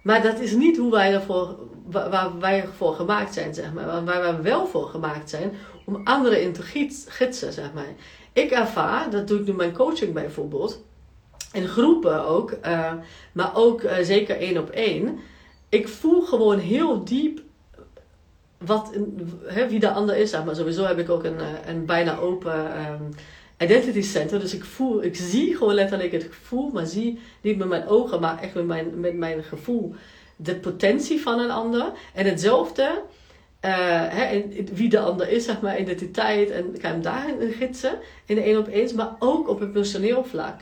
Maar 0.04 0.22
dat 0.22 0.40
is 0.40 0.54
niet 0.54 0.78
hoe 0.78 0.92
wij 0.92 1.14
ervoor, 1.14 1.56
waar 1.86 2.40
wij 2.40 2.68
voor 2.78 2.94
gemaakt 2.94 3.34
zijn, 3.34 3.54
zeg 3.54 3.74
maar. 3.74 3.86
Waar 3.86 4.24
wij 4.24 4.42
wel 4.42 4.68
voor 4.68 4.88
gemaakt 4.88 5.30
zijn 5.30 5.52
om 5.86 6.02
anderen 6.04 6.42
in 6.42 6.54
te 6.54 6.62
gidsen, 7.08 7.54
zeg 7.54 7.74
maar. 7.74 7.94
Ik 8.34 8.52
ervaar, 8.52 9.10
dat 9.10 9.28
doe 9.28 9.40
ik 9.40 9.46
nu 9.46 9.54
mijn 9.54 9.74
coaching 9.74 10.14
bijvoorbeeld, 10.14 10.84
in 11.52 11.68
groepen 11.68 12.26
ook, 12.26 12.52
uh, 12.66 12.94
maar 13.32 13.56
ook 13.56 13.84
uh, 13.84 13.96
zeker 14.02 14.38
één 14.38 14.58
op 14.58 14.70
één. 14.70 15.20
Ik 15.70 15.88
voel 15.88 16.22
gewoon 16.22 16.60
heel 16.60 17.04
diep 17.04 17.42
wat, 18.66 18.92
wie 19.70 19.80
de 19.80 19.92
ander 19.92 20.18
is. 20.18 20.32
Maar 20.32 20.56
sowieso 20.56 20.86
heb 20.86 21.00
ik 21.00 21.10
ook 21.10 21.24
een, 21.24 21.40
eh, 21.40 21.46
een 21.68 21.86
bijna 21.86 22.18
open 22.18 22.88
um, 22.88 23.10
identity 23.58 24.02
center. 24.02 24.40
Dus 24.40 24.54
ik 24.54 24.64
voel, 24.64 25.04
ik 25.04 25.16
zie 25.16 25.56
gewoon 25.56 25.74
letterlijk 25.74 26.12
het 26.12 26.28
gevoel, 26.32 26.70
maar 26.70 26.86
zie 26.86 27.20
niet 27.42 27.58
met 27.58 27.68
mijn 27.68 27.88
ogen, 27.88 28.20
maar 28.20 28.42
echt 28.42 28.54
met 28.54 28.66
mijn, 28.66 29.00
met 29.00 29.16
mijn 29.16 29.44
gevoel 29.44 29.96
de 30.36 30.56
potentie 30.56 31.22
van 31.22 31.40
een 31.40 31.52
ander. 31.52 31.92
En 32.14 32.26
hetzelfde, 32.26 33.02
hè, 33.60 34.46
wie 34.74 34.90
de 34.90 35.00
ander 35.00 35.30
is, 35.30 35.46
zeg 35.46 35.62
maar, 35.62 35.80
identiteit. 35.80 36.50
En 36.50 36.76
ik 36.76 36.82
ga 36.82 36.90
hem 36.90 37.02
daarin 37.02 37.52
gidsen, 37.52 38.00
in 38.26 38.36
de 38.36 38.42
één 38.42 38.58
op 38.58 38.68
eens, 38.68 38.94
maar 38.94 39.16
ook 39.20 39.50
op 39.50 39.60
het 39.60 39.72
personeel 39.72 40.24
vlak. 40.24 40.62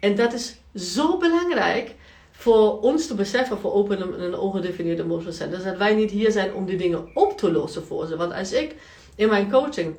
En 0.00 0.14
dat 0.14 0.32
is 0.32 0.56
zo 0.74 1.18
belangrijk 1.18 1.94
voor 2.38 2.80
ons 2.80 3.06
te 3.06 3.14
beseffen, 3.14 3.58
voor 3.58 3.72
open 3.72 4.20
en 4.20 4.38
ongedefinieerde 4.38 5.02
emotional 5.02 5.32
centers, 5.32 5.64
dat 5.64 5.76
wij 5.76 5.94
niet 5.94 6.10
hier 6.10 6.30
zijn 6.30 6.54
om 6.54 6.66
die 6.66 6.76
dingen 6.76 7.08
op 7.14 7.38
te 7.38 7.52
lossen 7.52 7.84
voor 7.84 8.06
ze. 8.06 8.16
Want 8.16 8.32
als 8.32 8.52
ik 8.52 8.74
in 9.14 9.28
mijn 9.28 9.50
coaching 9.50 9.96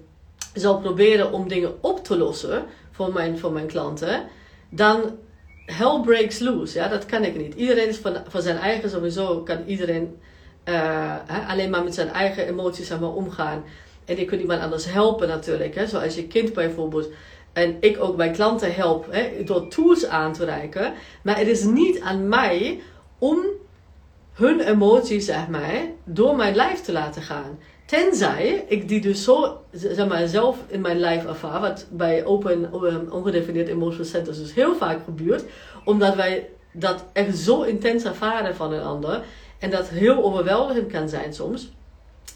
zal 0.53 0.79
proberen 0.79 1.31
om 1.31 1.47
dingen 1.47 1.83
op 1.83 2.03
te 2.03 2.17
lossen 2.17 2.65
voor 2.91 3.13
mijn, 3.13 3.39
voor 3.39 3.51
mijn 3.51 3.67
klanten, 3.67 4.23
dan 4.69 5.17
hell 5.65 6.01
breaks 6.03 6.39
loose. 6.39 6.77
Ja, 6.77 6.87
dat 6.87 7.05
kan 7.05 7.23
ik 7.23 7.37
niet. 7.37 7.53
Iedereen 7.53 7.87
is 7.87 7.97
van, 7.97 8.17
van 8.27 8.41
zijn 8.41 8.57
eigen, 8.57 8.89
sowieso 8.89 9.41
kan 9.41 9.63
iedereen 9.65 10.17
uh, 10.65 11.15
alleen 11.47 11.69
maar 11.69 11.83
met 11.83 11.93
zijn 11.93 12.09
eigen 12.09 12.47
emoties 12.47 12.87
zeg 12.87 12.99
maar, 12.99 13.13
omgaan. 13.13 13.63
En 14.05 14.19
ik 14.19 14.27
kunt 14.27 14.41
iemand 14.41 14.61
anders 14.61 14.85
helpen 14.85 15.27
natuurlijk. 15.27 15.75
Hè. 15.75 15.87
Zoals 15.87 16.15
je 16.15 16.27
kind 16.27 16.53
bijvoorbeeld 16.53 17.09
en 17.53 17.77
ik 17.79 17.99
ook 17.99 18.17
mijn 18.17 18.31
klanten 18.31 18.75
help 18.75 19.05
hè, 19.09 19.43
door 19.43 19.67
tools 19.67 20.05
aan 20.05 20.33
te 20.33 20.45
reiken. 20.45 20.93
Maar 21.23 21.37
het 21.37 21.47
is 21.47 21.63
niet 21.63 22.01
aan 22.01 22.27
mij 22.27 22.81
om 23.19 23.39
hun 24.33 24.59
emoties, 24.59 25.25
zeg 25.25 25.47
maar, 25.47 25.81
door 26.03 26.35
mijn 26.35 26.55
lijf 26.55 26.81
te 26.81 26.91
laten 26.91 27.21
gaan. 27.21 27.59
Tenzij 27.85 28.65
ik 28.67 28.87
die 28.87 29.01
dus 29.01 29.23
zo, 29.23 29.61
zeg 29.71 30.07
maar, 30.07 30.27
zelf 30.27 30.57
in 30.67 30.81
mijn 30.81 30.99
lijf 30.99 31.25
ervaar, 31.25 31.61
wat 31.61 31.87
bij 31.91 32.25
open, 32.25 32.73
ongedefinieerd 33.11 33.67
emotional 33.67 34.05
centers 34.05 34.37
dus 34.37 34.53
heel 34.53 34.75
vaak 34.75 35.03
gebeurt, 35.03 35.43
omdat 35.85 36.15
wij 36.15 36.49
dat 36.73 37.05
echt 37.13 37.37
zo 37.37 37.61
intens 37.61 38.03
ervaren 38.03 38.55
van 38.55 38.73
een 38.73 38.83
ander 38.83 39.23
en 39.59 39.69
dat 39.69 39.87
heel 39.87 40.23
overweldigend 40.23 40.91
kan 40.91 41.09
zijn 41.09 41.33
soms, 41.33 41.71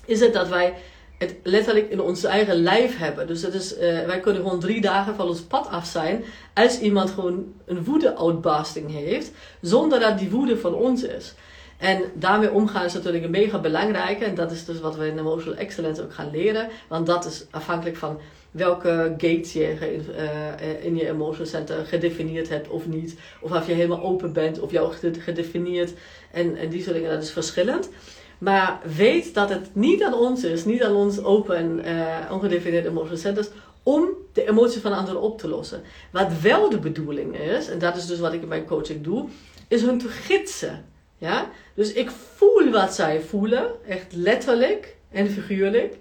is 0.05 0.19
het 0.19 0.33
dat 0.33 0.47
wij 0.47 0.73
het 1.21 1.35
letterlijk 1.43 1.89
in 1.89 2.01
ons 2.01 2.23
eigen 2.23 2.55
lijf 2.55 2.97
hebben. 2.97 3.27
Dus 3.27 3.41
dat 3.41 3.53
is, 3.53 3.77
uh, 3.77 3.79
wij 4.05 4.19
kunnen 4.19 4.41
gewoon 4.41 4.59
drie 4.59 4.81
dagen 4.81 5.15
van 5.15 5.27
ons 5.27 5.41
pad 5.41 5.67
af 5.67 5.85
zijn 5.85 6.23
als 6.53 6.79
iemand 6.79 7.09
gewoon 7.09 7.53
een 7.65 7.83
woede-outbarsting 7.83 8.91
heeft, 8.91 9.31
zonder 9.61 9.99
dat 9.99 10.19
die 10.19 10.29
woede 10.29 10.57
van 10.57 10.73
ons 10.73 11.03
is. 11.03 11.33
En 11.77 12.03
daarmee 12.13 12.51
omgaan 12.51 12.85
is 12.85 12.93
natuurlijk 12.93 13.23
een 13.23 13.31
mega 13.31 13.59
belangrijke. 13.59 14.25
En 14.25 14.35
dat 14.35 14.51
is 14.51 14.65
dus 14.65 14.79
wat 14.79 14.95
we 14.95 15.07
in 15.07 15.17
Emotional 15.17 15.59
Excellence 15.59 16.03
ook 16.03 16.13
gaan 16.13 16.31
leren. 16.31 16.69
Want 16.87 17.05
dat 17.05 17.25
is 17.25 17.45
afhankelijk 17.51 17.97
van 17.97 18.19
welke 18.51 19.13
gates 19.17 19.53
je 19.53 19.75
uh, 19.79 20.85
in 20.85 20.95
je 20.95 21.07
Emotional 21.07 21.45
Center 21.45 21.85
gedefinieerd 21.85 22.49
hebt 22.49 22.67
of 22.67 22.87
niet. 22.87 23.15
Of 23.39 23.51
of 23.51 23.67
je 23.67 23.73
helemaal 23.73 24.03
open 24.03 24.33
bent 24.33 24.59
of 24.59 24.71
jou 24.71 24.93
gedefinieerd. 25.19 25.93
En, 26.31 26.55
en 26.55 26.69
die 26.69 26.81
soort 26.83 26.95
dingen, 26.95 27.11
dat 27.11 27.23
is 27.23 27.31
verschillend. 27.31 27.89
Maar 28.41 28.79
weet 28.95 29.33
dat 29.33 29.49
het 29.49 29.75
niet 29.75 30.03
aan 30.03 30.13
ons 30.13 30.43
is, 30.43 30.65
niet 30.65 30.83
aan 30.83 30.95
ons 30.95 31.23
open, 31.23 31.87
uh, 31.87 32.17
ongedefinieerde 32.31 32.89
emotional 32.89 33.17
centers, 33.17 33.49
om 33.83 34.09
de 34.33 34.47
emotie 34.47 34.81
van 34.81 34.93
anderen 34.93 35.21
op 35.21 35.37
te 35.37 35.47
lossen. 35.47 35.81
Wat 36.11 36.39
wel 36.41 36.69
de 36.69 36.79
bedoeling 36.79 37.39
is, 37.39 37.69
en 37.69 37.79
dat 37.79 37.95
is 37.95 38.05
dus 38.05 38.19
wat 38.19 38.33
ik 38.33 38.41
in 38.41 38.47
mijn 38.47 38.65
coaching 38.65 39.03
doe, 39.03 39.27
is 39.67 39.81
hun 39.81 39.97
te 39.97 40.07
gidsen. 40.07 40.85
Ja? 41.17 41.49
Dus 41.73 41.93
ik 41.93 42.09
voel 42.09 42.69
wat 42.69 42.93
zij 42.93 43.21
voelen, 43.21 43.69
echt 43.87 44.13
letterlijk 44.13 44.95
en 45.11 45.29
figuurlijk. 45.29 45.93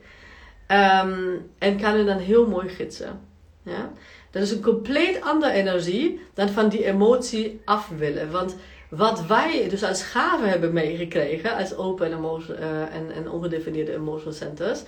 Um, 0.68 1.50
en 1.58 1.80
kan 1.80 1.94
hen 1.94 2.06
dan 2.06 2.18
heel 2.18 2.46
mooi 2.46 2.68
gidsen. 2.68 3.20
Ja? 3.62 3.92
Dat 4.30 4.42
is 4.42 4.50
een 4.50 4.62
compleet 4.62 5.20
andere 5.20 5.52
energie 5.52 6.20
dan 6.34 6.48
van 6.48 6.68
die 6.68 6.84
emotie 6.84 7.60
af 7.64 7.88
willen. 7.98 8.30
Want 8.30 8.56
wat 8.90 9.26
wij 9.26 9.68
dus 9.68 9.82
als 9.82 10.02
gave 10.02 10.44
hebben 10.44 10.72
meegekregen, 10.72 11.56
als 11.56 11.76
open 11.76 12.12
en, 12.12 12.24
uh, 12.50 12.94
en, 12.94 13.12
en 13.14 13.30
ongedefinieerde 13.30 13.94
emotional 13.94 14.32
centers, 14.32 14.82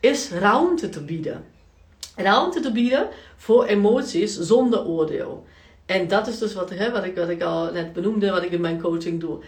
is 0.00 0.30
ruimte 0.30 0.88
te 0.88 1.04
bieden. 1.04 1.44
Ruimte 2.16 2.60
te 2.60 2.72
bieden 2.72 3.08
voor 3.36 3.64
emoties 3.64 4.38
zonder 4.38 4.86
oordeel. 4.86 5.44
En 5.86 6.08
dat 6.08 6.26
is 6.26 6.38
dus 6.38 6.54
wat, 6.54 6.70
hè, 6.70 6.92
wat, 6.92 7.04
ik, 7.04 7.16
wat 7.16 7.28
ik 7.28 7.42
al 7.42 7.72
net 7.72 7.92
benoemde, 7.92 8.30
wat 8.30 8.42
ik 8.42 8.50
in 8.50 8.60
mijn 8.60 8.80
coaching 8.80 9.20
doe. 9.20 9.38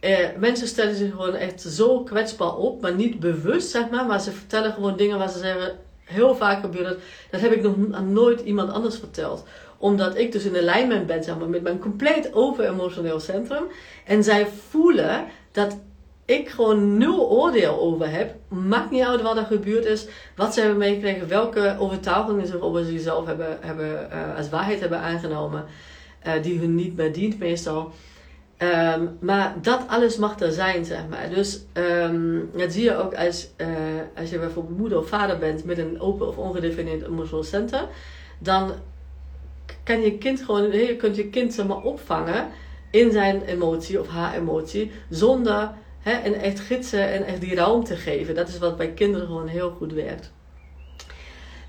Eh, 0.00 0.28
mensen 0.38 0.66
stellen 0.66 0.94
zich 0.94 1.10
gewoon 1.10 1.34
echt 1.34 1.60
zo 1.60 2.02
kwetsbaar 2.02 2.56
op, 2.56 2.80
maar 2.80 2.94
niet 2.94 3.20
bewust, 3.20 3.70
zeg 3.70 3.90
maar. 3.90 4.06
Maar 4.06 4.20
ze 4.20 4.32
vertellen 4.32 4.72
gewoon 4.72 4.96
dingen 4.96 5.18
waar 5.18 5.30
ze 5.30 5.38
zeggen, 5.38 5.78
heel 6.04 6.36
vaak 6.36 6.60
gebeurt 6.60 6.88
het. 6.88 6.98
Dat 7.30 7.40
heb 7.40 7.52
ik 7.52 7.62
nog 7.62 8.02
nooit 8.04 8.40
iemand 8.40 8.72
anders 8.72 8.98
verteld 8.98 9.44
omdat 9.78 10.18
ik 10.18 10.32
dus 10.32 10.44
in 10.44 10.56
alignment 10.56 11.06
ben 11.06 11.24
zeg 11.24 11.38
maar, 11.38 11.48
met 11.48 11.62
mijn 11.62 11.78
compleet 11.78 12.34
open 12.34 12.68
emotioneel 12.68 13.20
centrum. 13.20 13.64
En 14.04 14.24
zij 14.24 14.46
voelen 14.68 15.24
dat 15.52 15.78
ik 16.24 16.48
gewoon 16.48 16.96
nul 16.98 17.30
oordeel 17.30 17.80
over 17.80 18.10
heb. 18.10 18.34
Maakt 18.48 18.90
niet 18.90 19.04
uit 19.04 19.22
wat 19.22 19.36
er 19.36 19.44
gebeurd 19.44 19.84
is, 19.84 20.06
wat 20.36 20.54
ze 20.54 20.60
hebben 20.60 20.78
meegekregen, 20.78 21.28
welke 21.28 21.76
overtuigingen 21.78 22.46
ze 22.46 22.62
over 22.62 22.84
zichzelf 22.84 23.26
hebben, 23.26 23.58
hebben 23.60 24.08
uh, 24.12 24.36
als 24.36 24.48
waarheid 24.48 24.80
hebben 24.80 24.98
aangenomen, 24.98 25.64
uh, 26.26 26.32
die 26.42 26.58
hun 26.58 26.74
niet 26.74 26.96
meer 26.96 27.12
dient 27.12 27.38
meestal. 27.38 27.92
Um, 28.58 29.16
maar 29.20 29.54
dat 29.62 29.80
alles 29.86 30.16
mag 30.16 30.40
er 30.40 30.52
zijn, 30.52 30.84
zeg 30.84 31.08
maar. 31.08 31.28
Dus 31.34 31.64
um, 31.74 32.50
dat 32.56 32.72
zie 32.72 32.84
je 32.84 32.96
ook 32.96 33.14
als, 33.14 33.50
uh, 33.56 33.66
als 34.16 34.30
je 34.30 34.38
bijvoorbeeld 34.38 34.78
moeder 34.78 34.98
of 34.98 35.08
vader 35.08 35.38
bent 35.38 35.64
met 35.64 35.78
een 35.78 36.00
open 36.00 36.28
of 36.28 36.36
ongedefinieerd 36.36 37.06
emotioneel 37.06 37.44
center. 37.44 37.88
Dan 38.38 38.72
kan 39.88 40.00
je 40.00 40.18
kind 40.18 40.40
gewoon, 40.40 40.72
je 40.72 40.96
kunt 40.96 41.16
je 41.16 41.28
kind 41.28 41.54
zeg 41.54 41.66
maar 41.66 41.82
opvangen 41.82 42.48
in 42.90 43.12
zijn 43.12 43.42
emotie 43.42 44.00
of 44.00 44.08
haar 44.08 44.34
emotie, 44.34 44.90
zonder 45.10 45.70
hè, 46.00 46.12
en 46.12 46.34
echt 46.34 46.60
gidsen 46.60 47.08
en 47.08 47.24
echt 47.24 47.40
die 47.40 47.54
ruimte 47.54 47.96
geven. 47.96 48.34
Dat 48.34 48.48
is 48.48 48.58
wat 48.58 48.76
bij 48.76 48.92
kinderen 48.92 49.26
gewoon 49.26 49.46
heel 49.46 49.70
goed 49.70 49.92
werkt. 49.92 50.32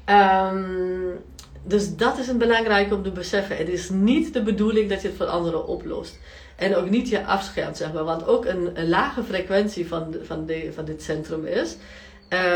Um, 0.05 1.19
dus 1.63 1.95
dat 1.95 2.17
is 2.17 2.27
een 2.27 2.37
belangrijk 2.37 2.93
om 2.93 3.03
te 3.03 3.11
beseffen. 3.11 3.57
Het 3.57 3.69
is 3.69 3.89
niet 3.89 4.33
de 4.33 4.41
bedoeling 4.41 4.89
dat 4.89 5.01
je 5.01 5.07
het 5.07 5.17
voor 5.17 5.25
anderen 5.25 5.67
oplost. 5.67 6.19
En 6.55 6.75
ook 6.75 6.89
niet 6.89 7.09
je 7.09 7.25
afschermt, 7.25 7.77
zeg 7.77 7.93
maar. 7.93 8.03
Want 8.03 8.27
ook 8.27 8.45
een, 8.45 8.89
lage 8.89 9.23
frequentie 9.23 9.87
van, 9.87 10.15
van, 10.23 10.45
de, 10.45 10.69
van 10.73 10.85
dit 10.85 11.03
centrum 11.03 11.45
is. 11.45 11.77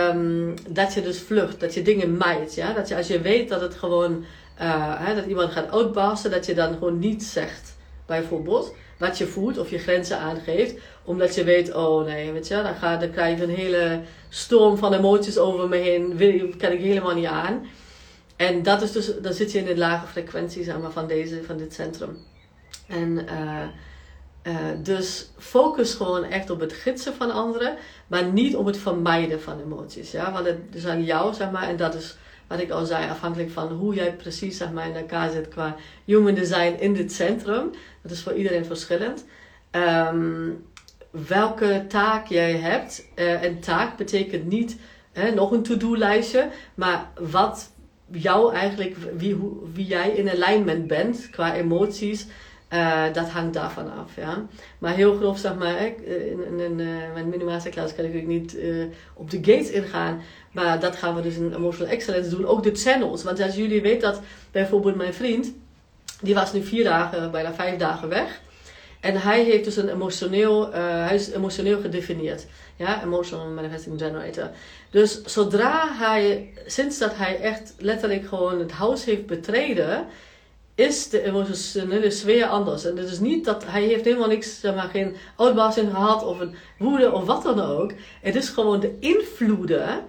Um, 0.10 0.54
dat 0.70 0.94
je 0.94 1.02
dus 1.02 1.20
vlucht, 1.20 1.60
dat 1.60 1.74
je 1.74 1.82
dingen 1.82 2.18
maait. 2.18 2.56
Ja? 2.56 2.74
Dat 2.74 2.88
je 2.88 2.96
als 2.96 3.08
je 3.08 3.22
weet 3.22 3.50
dat 3.50 3.62
het 3.62 3.76
gewoon 3.76 4.26
uh, 4.62 5.06
hè, 5.06 5.16
dat 5.16 5.26
iemand 5.26 5.52
gaat 5.52 5.72
outbarsten, 5.72 6.32
dat 6.32 6.46
je 6.46 6.54
dan 6.54 6.74
gewoon 6.74 7.00
niet 7.00 7.24
zegt, 7.24 7.76
bijvoorbeeld, 8.06 8.74
wat 8.98 9.18
je 9.18 9.28
voelt 9.28 9.58
of 9.58 9.70
je 9.70 9.78
grenzen 9.78 10.20
aangeeft, 10.20 10.76
omdat 11.04 11.36
je 11.36 11.44
weet, 11.44 11.74
oh 11.74 12.06
nee, 12.06 12.32
weet 12.32 12.48
je, 12.48 12.62
dan, 12.62 12.76
ga, 12.76 12.98
dan 12.98 13.12
krijg 13.12 13.38
je 13.38 13.44
een 13.44 13.50
hele 13.50 14.02
storm 14.30 14.78
van 14.78 14.94
emoties 14.94 15.38
over 15.38 15.70
me 15.70 15.78
heen, 15.78 16.18
wil, 16.18 16.50
kan 16.58 16.72
ik 16.72 16.80
helemaal 16.80 17.16
niet 17.16 17.26
aan. 17.26 17.68
en 18.36 18.64
dat 18.64 18.82
is 18.82 18.92
dus, 18.92 19.12
dan 19.22 19.34
zit 19.34 19.52
je 19.52 19.60
in 19.60 19.66
de 19.66 19.78
lage 19.78 20.08
frequentie 20.08 20.64
zeg 20.64 20.80
maar, 20.80 20.92
van, 20.92 21.08
deze, 21.08 21.44
van 21.44 21.58
dit 21.58 21.74
centrum. 21.74 22.18
En 22.88 23.26
uh, 23.32 23.68
dus 24.84 25.30
focus 25.38 25.94
gewoon 25.94 26.24
echt 26.24 26.50
op 26.50 26.60
het 26.60 26.74
gidsen 26.74 27.14
van 27.14 27.32
anderen, 27.32 27.76
maar 28.08 28.24
niet 28.24 28.56
op 28.56 28.66
het 28.66 28.78
vermijden 28.78 29.42
van 29.42 29.60
emoties. 29.60 30.12
Ja? 30.12 30.32
Want 30.32 30.46
het 30.46 30.60
is 30.72 30.86
aan 30.86 31.04
jou, 31.04 31.34
zeg 31.34 31.52
maar, 31.52 31.68
en 31.68 31.78
dat 31.78 31.96
is 31.96 32.18
wat 32.48 32.60
ik 32.60 32.70
al 32.70 32.86
zei, 32.86 33.10
afhankelijk 33.10 33.52
van 33.52 33.72
hoe 33.72 33.94
jij 33.94 34.14
precies 34.16 34.58
zeg 34.58 34.72
maar, 34.72 34.88
in 34.88 34.96
elkaar 34.96 35.30
zit 35.30 35.48
qua 35.48 35.76
human 36.06 36.34
design 36.34 36.76
in 36.80 36.94
dit 36.94 37.14
centrum. 37.14 37.72
Dat 38.02 38.12
is 38.12 38.24
voor 38.24 38.34
iedereen 38.34 38.66
verschillend. 38.66 39.26
Um, 39.72 40.66
welke 41.28 41.86
taak 41.88 42.28
jij 42.28 42.52
hebt. 42.54 43.06
Uh, 43.16 43.44
en 43.44 43.60
taak 43.60 43.98
betekent 43.98 44.46
niet 44.46 44.78
nog 45.36 45.52
een 45.52 45.64
to-do-lijstje, 45.64 46.50
maar 46.76 47.10
wat 47.20 47.72
jou 48.12 48.54
eigenlijk, 48.54 48.96
wie, 49.18 49.34
hoe, 49.34 49.54
wie 49.74 49.86
jij 49.86 50.10
in 50.10 50.30
alignment 50.30 50.88
bent 50.88 51.30
qua 51.30 51.54
emoties. 51.54 52.28
Uh, 52.74 53.04
dat 53.14 53.30
hangt 53.30 53.54
daarvan 53.54 53.92
af, 53.94 54.16
ja. 54.16 54.46
Maar 54.78 54.94
heel 54.94 55.16
grof, 55.16 55.38
zeg 55.38 55.56
maar, 55.56 55.86
in, 55.86 56.46
in, 56.48 56.60
in 56.60 56.80
uh, 56.80 57.14
mijn 57.14 57.30
minimatieklas 57.30 57.96
kan 57.96 58.06
ik 58.06 58.28
niet 58.28 58.56
uh, 58.56 58.86
op 59.14 59.30
de 59.32 59.38
gates 59.38 59.70
ingaan. 59.70 60.22
Maar 60.52 60.80
dat 60.80 60.96
gaan 60.96 61.16
we 61.16 61.22
dus 61.22 61.36
in 61.36 61.54
Emotional 61.54 61.94
Excellence 61.94 62.30
doen. 62.30 62.46
Ook 62.46 62.64
de 62.64 62.76
channels. 62.76 63.24
Want 63.24 63.42
als 63.42 63.56
jullie 63.56 63.82
weten 63.82 64.12
dat 64.12 64.22
bijvoorbeeld 64.52 64.96
mijn 64.96 65.14
vriend, 65.14 65.54
die 66.22 66.34
was 66.34 66.54
nu 66.54 66.64
vier 66.64 66.84
dagen, 66.84 67.32
bijna 67.32 67.54
vijf 67.54 67.78
dagen 67.78 68.10
weg. 68.10 68.42
En 69.00 69.22
hij 69.22 69.44
heeft 69.44 69.64
dus 69.64 69.76
een 69.76 69.90
emotioneel, 69.90 70.74
hij 70.74 71.16
is 71.16 71.32
emotioneel 71.32 71.82
gedefinieerd. 71.82 72.46
Ja, 72.76 73.04
Emotional 73.04 73.48
Manifesting 73.48 74.02
Generator. 74.02 74.50
Dus 74.90 75.24
zodra 75.24 75.88
hij, 75.92 76.54
sinds 76.66 76.98
dat 76.98 77.16
hij 77.16 77.40
echt 77.40 77.74
letterlijk 77.78 78.28
gewoon 78.28 78.60
het 78.60 78.72
huis 78.72 79.06
heeft 79.06 79.26
betreden 79.26 80.06
is 80.76 81.10
de 81.10 81.24
emotionele 81.24 82.12
sfeer 82.12 82.46
anders. 82.46 82.86
En 82.86 82.98
het 82.98 83.10
is 83.10 83.20
niet 83.20 83.46
dat 83.46 83.66
hij 83.66 83.84
heeft 83.84 84.06
helemaal 84.06 84.28
niks, 84.28 84.60
zeg 84.60 84.76
maar, 84.76 84.90
geen 84.90 85.16
uitbarsting 85.38 85.90
gehad 85.90 86.24
of 86.24 86.40
een 86.40 86.56
woede 86.78 87.12
of 87.12 87.26
wat 87.26 87.44
dan 87.44 87.60
ook. 87.60 87.92
Het 88.22 88.36
is 88.36 88.50
gewoon 88.50 88.80
de 88.80 88.98
invloeden, 89.00 90.06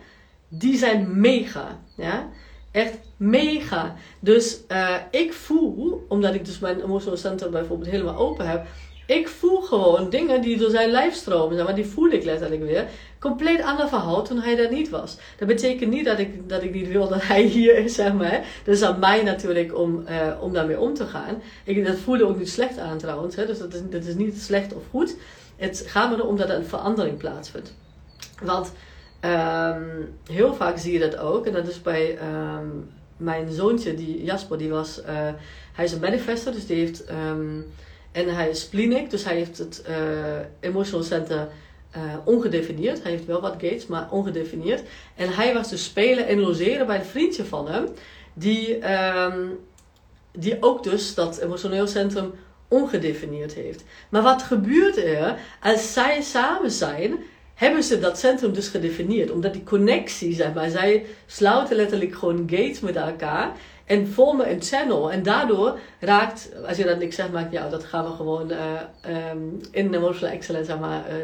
die 0.48 0.76
zijn 0.76 1.20
mega. 1.20 1.80
Ja? 1.96 2.28
Echt 2.70 2.98
mega. 3.16 3.94
Dus 4.20 4.60
uh, 4.68 4.96
ik 5.10 5.32
voel, 5.32 6.04
omdat 6.08 6.34
ik 6.34 6.44
dus 6.44 6.58
mijn 6.58 6.82
emotional 6.82 7.18
center 7.18 7.50
bijvoorbeeld 7.50 7.90
helemaal 7.90 8.16
open 8.16 8.48
heb, 8.48 8.66
ik 9.06 9.28
voel 9.28 9.60
gewoon 9.60 10.10
dingen 10.10 10.40
die 10.40 10.58
door 10.58 10.70
zijn 10.70 10.90
lijf 10.90 11.14
stromen, 11.14 11.64
maar, 11.64 11.74
die 11.74 11.86
voel 11.86 12.10
ik 12.10 12.24
letterlijk 12.24 12.62
weer. 12.62 12.86
Compleet 13.18 13.62
ander 13.62 13.88
verhaal 13.88 14.24
toen 14.24 14.38
hij 14.38 14.56
daar 14.56 14.72
niet 14.72 14.88
was. 14.88 15.16
Dat 15.38 15.48
betekent 15.48 15.90
niet 15.90 16.04
dat 16.04 16.18
ik, 16.18 16.48
dat 16.48 16.62
ik 16.62 16.74
niet 16.74 16.88
wil 16.88 17.08
dat 17.08 17.22
hij 17.22 17.42
hier 17.56 17.76
is, 17.76 17.94
zeg 17.94 18.12
maar. 18.12 18.46
Dat 18.64 18.74
is 18.74 18.82
aan 18.82 18.98
mij 18.98 19.22
natuurlijk 19.22 19.78
om, 19.78 20.04
uh, 20.08 20.42
om 20.42 20.52
daarmee 20.52 20.78
om 20.78 20.94
te 20.94 21.06
gaan. 21.06 21.42
Ik, 21.64 21.86
dat 21.86 21.96
voelde 21.96 22.26
ook 22.26 22.38
niet 22.38 22.50
slecht 22.50 22.78
aan 22.78 22.98
trouwens, 22.98 23.36
hè. 23.36 23.46
dus 23.46 23.58
dat 23.58 23.74
is, 23.74 23.80
dat 23.90 24.04
is 24.04 24.14
niet 24.14 24.42
slecht 24.42 24.74
of 24.74 24.82
goed. 24.90 25.16
Het 25.56 25.84
gaat 25.86 26.10
me 26.10 26.16
erom 26.16 26.36
dat 26.36 26.48
er 26.48 26.56
een 26.56 26.64
verandering 26.64 27.16
plaatsvindt. 27.16 27.74
Want 28.42 28.72
um, 29.20 30.14
heel 30.30 30.54
vaak 30.54 30.78
zie 30.78 30.92
je 30.92 30.98
dat 30.98 31.16
ook, 31.16 31.46
en 31.46 31.52
dat 31.52 31.68
is 31.68 31.82
bij 31.82 32.18
um, 32.18 32.90
mijn 33.16 33.52
zoontje, 33.52 33.94
die 33.94 34.24
Jasper, 34.24 34.58
die 34.58 34.70
was, 34.70 35.00
uh, 35.00 35.06
hij 35.72 35.84
is 35.84 35.92
een 35.92 36.00
manifester, 36.00 36.52
dus 36.52 36.66
die 36.66 36.76
heeft... 36.76 37.04
Um, 37.10 37.66
en 38.14 38.34
hij 38.34 38.48
is 38.48 38.60
splenic, 38.60 39.10
dus 39.10 39.24
hij 39.24 39.36
heeft 39.36 39.58
het 39.58 39.84
uh, 39.88 39.96
emotional 40.60 41.04
center 41.04 41.48
uh, 41.96 42.02
ongedefinieerd. 42.24 43.02
Hij 43.02 43.10
heeft 43.10 43.26
wel 43.26 43.40
wat 43.40 43.52
gates, 43.52 43.86
maar 43.86 44.08
ongedefinieerd. 44.10 44.82
En 45.14 45.28
hij 45.28 45.54
was 45.54 45.70
dus 45.70 45.84
spelen 45.84 46.26
en 46.26 46.40
logeren 46.40 46.86
bij 46.86 46.98
een 46.98 47.04
vriendje 47.04 47.44
van 47.44 47.68
hem. 47.68 47.88
Die, 48.34 48.92
um, 48.92 49.58
die 50.32 50.56
ook 50.60 50.82
dus 50.82 51.14
dat 51.14 51.38
emotioneel 51.38 51.86
centrum 51.86 52.32
ongedefinieerd 52.68 53.54
heeft. 53.54 53.84
Maar 54.08 54.22
wat 54.22 54.42
gebeurt 54.42 54.96
er 54.96 55.38
als 55.60 55.92
zij 55.92 56.22
samen 56.22 56.70
zijn? 56.70 57.18
Hebben 57.54 57.82
ze 57.82 57.98
dat 57.98 58.18
centrum 58.18 58.52
dus 58.52 58.68
gedefinieerd? 58.68 59.30
Omdat 59.30 59.52
die 59.52 59.64
connectie, 59.64 60.34
zeg 60.34 60.54
maar, 60.54 60.70
zij 60.70 61.06
sluiten 61.26 61.76
letterlijk 61.76 62.14
gewoon 62.14 62.48
gates 62.50 62.80
met 62.80 62.96
elkaar 62.96 63.52
en 63.84 64.08
vormen 64.08 64.50
een 64.50 64.62
channel. 64.62 65.12
En 65.12 65.22
daardoor 65.22 65.78
raakt, 66.00 66.50
als 66.66 66.76
je 66.76 66.84
dan 66.84 66.98
niks 66.98 67.16
zegt, 67.16 67.32
maakt 67.32 67.52
ja, 67.52 67.68
dat 67.68 67.84
gaan 67.84 68.04
we 68.04 68.10
gewoon 68.10 68.50
uh, 68.50 69.30
um, 69.30 69.60
in 69.70 69.94
emotional 69.94 70.34
excellence 70.34 70.70
zeg 70.70 70.80
maar, 70.80 71.02
uh, 71.08 71.14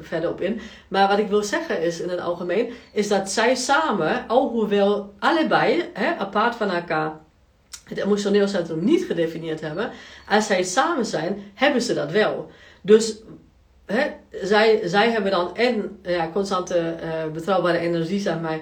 verder 0.00 0.30
op 0.30 0.40
in. 0.40 0.60
Maar 0.88 1.08
wat 1.08 1.18
ik 1.18 1.28
wil 1.28 1.42
zeggen 1.42 1.82
is 1.82 2.00
in 2.00 2.08
het 2.08 2.20
algemeen, 2.20 2.72
is 2.92 3.08
dat 3.08 3.30
zij 3.30 3.54
samen, 3.54 4.28
alhoewel 4.28 5.12
allebei, 5.18 5.90
hè, 5.92 6.16
apart 6.16 6.54
van 6.54 6.70
elkaar, 6.70 7.12
het 7.84 7.98
emotioneel 7.98 8.48
centrum 8.48 8.84
niet 8.84 9.04
gedefinieerd 9.04 9.60
hebben, 9.60 9.90
als 10.28 10.46
zij 10.46 10.62
samen 10.62 11.06
zijn, 11.06 11.42
hebben 11.54 11.82
ze 11.82 11.94
dat 11.94 12.10
wel. 12.10 12.50
Dus 12.80 13.16
hè, 13.86 14.06
zij, 14.30 14.80
zij 14.84 15.10
hebben 15.10 15.30
dan 15.30 15.56
en 15.56 15.98
ja, 16.02 16.30
constante 16.32 16.96
uh, 17.02 17.32
betrouwbare 17.32 17.78
energie, 17.78 18.20
zeg 18.20 18.40
maar 18.40 18.58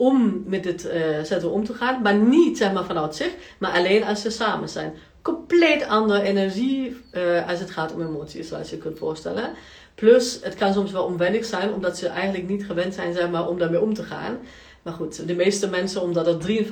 om 0.00 0.42
met 0.46 0.64
het 0.64 0.84
uh, 0.84 0.92
zetten 1.22 1.50
om 1.50 1.64
te 1.64 1.74
gaan. 1.74 2.02
Maar 2.02 2.14
niet 2.14 2.58
zeg 2.58 2.72
maar 2.72 2.84
vanuit 2.84 3.16
zich, 3.16 3.32
maar 3.58 3.72
alleen 3.72 4.04
als 4.04 4.20
ze 4.20 4.30
samen 4.30 4.68
zijn. 4.68 4.92
Compleet 5.22 5.86
andere 5.86 6.22
energie 6.22 6.96
uh, 7.12 7.48
als 7.48 7.60
het 7.60 7.70
gaat 7.70 7.94
om 7.94 8.02
emoties, 8.02 8.48
zoals 8.48 8.70
je 8.70 8.78
kunt 8.78 8.98
voorstellen. 8.98 9.50
Plus, 9.94 10.38
het 10.42 10.54
kan 10.54 10.72
soms 10.72 10.92
wel 10.92 11.04
onwennig 11.04 11.44
zijn, 11.44 11.72
omdat 11.72 11.98
ze 11.98 12.08
eigenlijk 12.08 12.48
niet 12.48 12.64
gewend 12.64 12.94
zijn 12.94 13.14
zeg 13.14 13.30
maar, 13.30 13.48
om 13.48 13.58
daarmee 13.58 13.80
om 13.80 13.94
te 13.94 14.02
gaan. 14.02 14.38
Maar 14.82 14.92
goed, 14.92 15.26
de 15.26 15.34
meeste 15.34 15.68
mensen, 15.68 16.02
omdat 16.02 16.26
er 16.26 16.64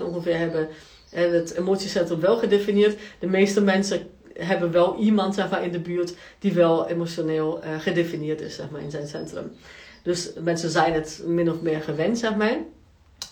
53% 0.00 0.02
ongeveer 0.02 0.38
hebben 0.38 0.68
en 1.10 1.32
het 1.32 1.54
emotiecentrum 1.54 2.20
wel 2.20 2.36
gedefinieerd, 2.36 2.98
de 3.18 3.26
meeste 3.26 3.60
mensen 3.60 4.06
hebben 4.32 4.70
wel 4.70 4.96
iemand 4.98 5.34
zeg 5.34 5.50
maar, 5.50 5.64
in 5.64 5.72
de 5.72 5.80
buurt 5.80 6.14
die 6.38 6.52
wel 6.52 6.88
emotioneel 6.88 7.60
uh, 7.64 7.80
gedefinieerd 7.80 8.40
is 8.40 8.54
zeg 8.54 8.70
maar, 8.70 8.80
in 8.80 8.90
zijn 8.90 9.08
centrum. 9.08 9.52
Dus 10.04 10.30
mensen 10.40 10.70
zijn 10.70 10.92
het 10.92 11.22
min 11.26 11.50
of 11.50 11.60
meer 11.60 11.80
gewend, 11.80 12.18
zeg 12.18 12.34
maar. 12.34 12.56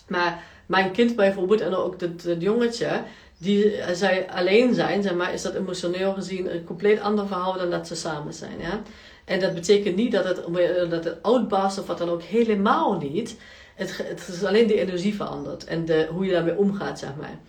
Maar 0.07 0.43
mijn 0.65 0.91
kind 0.91 1.15
bijvoorbeeld 1.15 1.61
en 1.61 1.75
ook 1.75 2.01
het 2.01 2.35
jongetje, 2.39 3.01
die 3.37 3.75
zij 3.93 4.29
alleen 4.29 4.73
zijn, 4.73 5.03
zeg 5.03 5.13
maar, 5.13 5.33
is 5.33 5.41
dat 5.41 5.53
emotioneel 5.53 6.13
gezien 6.13 6.53
een 6.53 6.63
compleet 6.63 7.01
ander 7.01 7.27
verhaal 7.27 7.57
dan 7.57 7.69
dat 7.69 7.87
ze 7.87 7.95
samen 7.95 8.33
zijn. 8.33 8.59
Ja? 8.59 8.81
En 9.25 9.39
dat 9.39 9.53
betekent 9.53 9.95
niet 9.95 10.11
dat 10.11 10.23
het, 10.23 10.41
dat 10.89 11.03
het 11.03 11.21
outbarst 11.21 11.79
of 11.79 11.87
wat 11.87 11.97
dan 11.97 12.09
ook 12.09 12.21
helemaal 12.21 12.97
niet. 12.97 13.37
Het, 13.75 13.97
het 13.97 14.27
is 14.27 14.43
alleen 14.43 14.67
de 14.67 14.79
energie 14.79 15.15
veranderd 15.15 15.63
en 15.63 15.85
de, 15.85 16.07
hoe 16.11 16.25
je 16.25 16.31
daarmee 16.31 16.57
omgaat, 16.57 16.99
zeg 16.99 17.11
maar. 17.19 17.39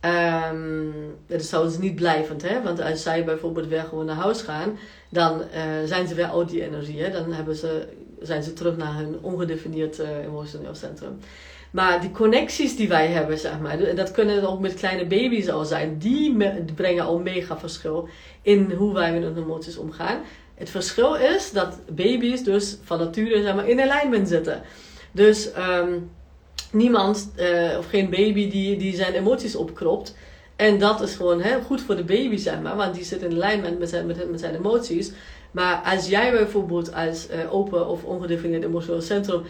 Um, 0.00 0.94
dat 1.26 1.40
is 1.40 1.48
trouwens 1.48 1.78
niet 1.78 1.94
blijvend, 1.94 2.42
hè? 2.42 2.62
want 2.62 2.80
als 2.80 3.02
zij 3.02 3.24
bijvoorbeeld 3.24 3.68
weer 3.68 3.82
gewoon 3.82 4.04
naar 4.04 4.16
huis 4.16 4.42
gaan, 4.42 4.78
dan 5.08 5.40
uh, 5.40 5.62
zijn 5.84 6.08
ze 6.08 6.14
weer 6.14 6.30
uit 6.30 6.48
die 6.48 6.62
energie. 6.62 7.02
Hè? 7.02 7.10
Dan 7.10 7.32
hebben 7.32 7.56
ze 7.56 7.88
zijn 8.22 8.42
ze 8.42 8.52
terug 8.52 8.76
naar 8.76 8.94
hun 8.94 9.18
ongedefinieerd 9.20 9.98
uh, 9.98 10.24
emotioneel 10.24 10.74
centrum. 10.74 11.18
Maar 11.70 12.00
die 12.00 12.10
connecties 12.10 12.76
die 12.76 12.88
wij 12.88 13.06
hebben, 13.06 13.38
zeg 13.38 13.60
maar, 13.60 13.94
dat 13.94 14.10
kunnen 14.10 14.48
ook 14.48 14.60
met 14.60 14.74
kleine 14.74 15.06
baby's 15.06 15.48
al 15.48 15.64
zijn, 15.64 15.98
die 15.98 16.36
brengen 16.74 17.04
al 17.04 17.18
mega 17.18 17.58
verschil 17.58 18.08
in 18.42 18.72
hoe 18.72 18.94
wij 18.94 19.12
met 19.12 19.22
hun 19.22 19.36
emoties 19.36 19.76
omgaan. 19.76 20.20
Het 20.54 20.70
verschil 20.70 21.14
is 21.14 21.50
dat 21.50 21.78
baby's 21.90 22.42
dus 22.44 22.76
van 22.82 22.98
nature 22.98 23.42
zeg 23.42 23.54
maar, 23.54 23.68
in 23.68 23.80
alignment 23.80 24.28
zitten. 24.28 24.62
Dus 25.12 25.50
um, 25.58 26.10
niemand 26.72 27.30
uh, 27.36 27.78
of 27.78 27.86
geen 27.88 28.10
baby 28.10 28.50
die, 28.50 28.76
die 28.76 28.94
zijn 28.94 29.14
emoties 29.14 29.56
opkropt. 29.56 30.16
En 30.56 30.78
dat 30.78 31.00
is 31.00 31.14
gewoon 31.14 31.42
hè, 31.42 31.62
goed 31.62 31.80
voor 31.80 31.96
de 31.96 32.04
baby, 32.04 32.36
zeg 32.36 32.60
maar, 32.60 32.76
want 32.76 32.94
die 32.94 33.04
zit 33.04 33.22
in 33.22 33.42
alignment 33.42 33.78
met 33.78 33.88
zijn, 33.88 34.06
met 34.06 34.40
zijn 34.40 34.54
emoties. 34.54 35.12
Maar 35.50 35.82
als 35.84 36.08
jij 36.08 36.30
bijvoorbeeld 36.30 36.94
als 36.94 37.26
uh, 37.30 37.54
open 37.54 37.88
of 37.88 38.04
ongedefinieerd 38.04 38.64
emotioneel 38.64 39.02
centrum 39.02 39.42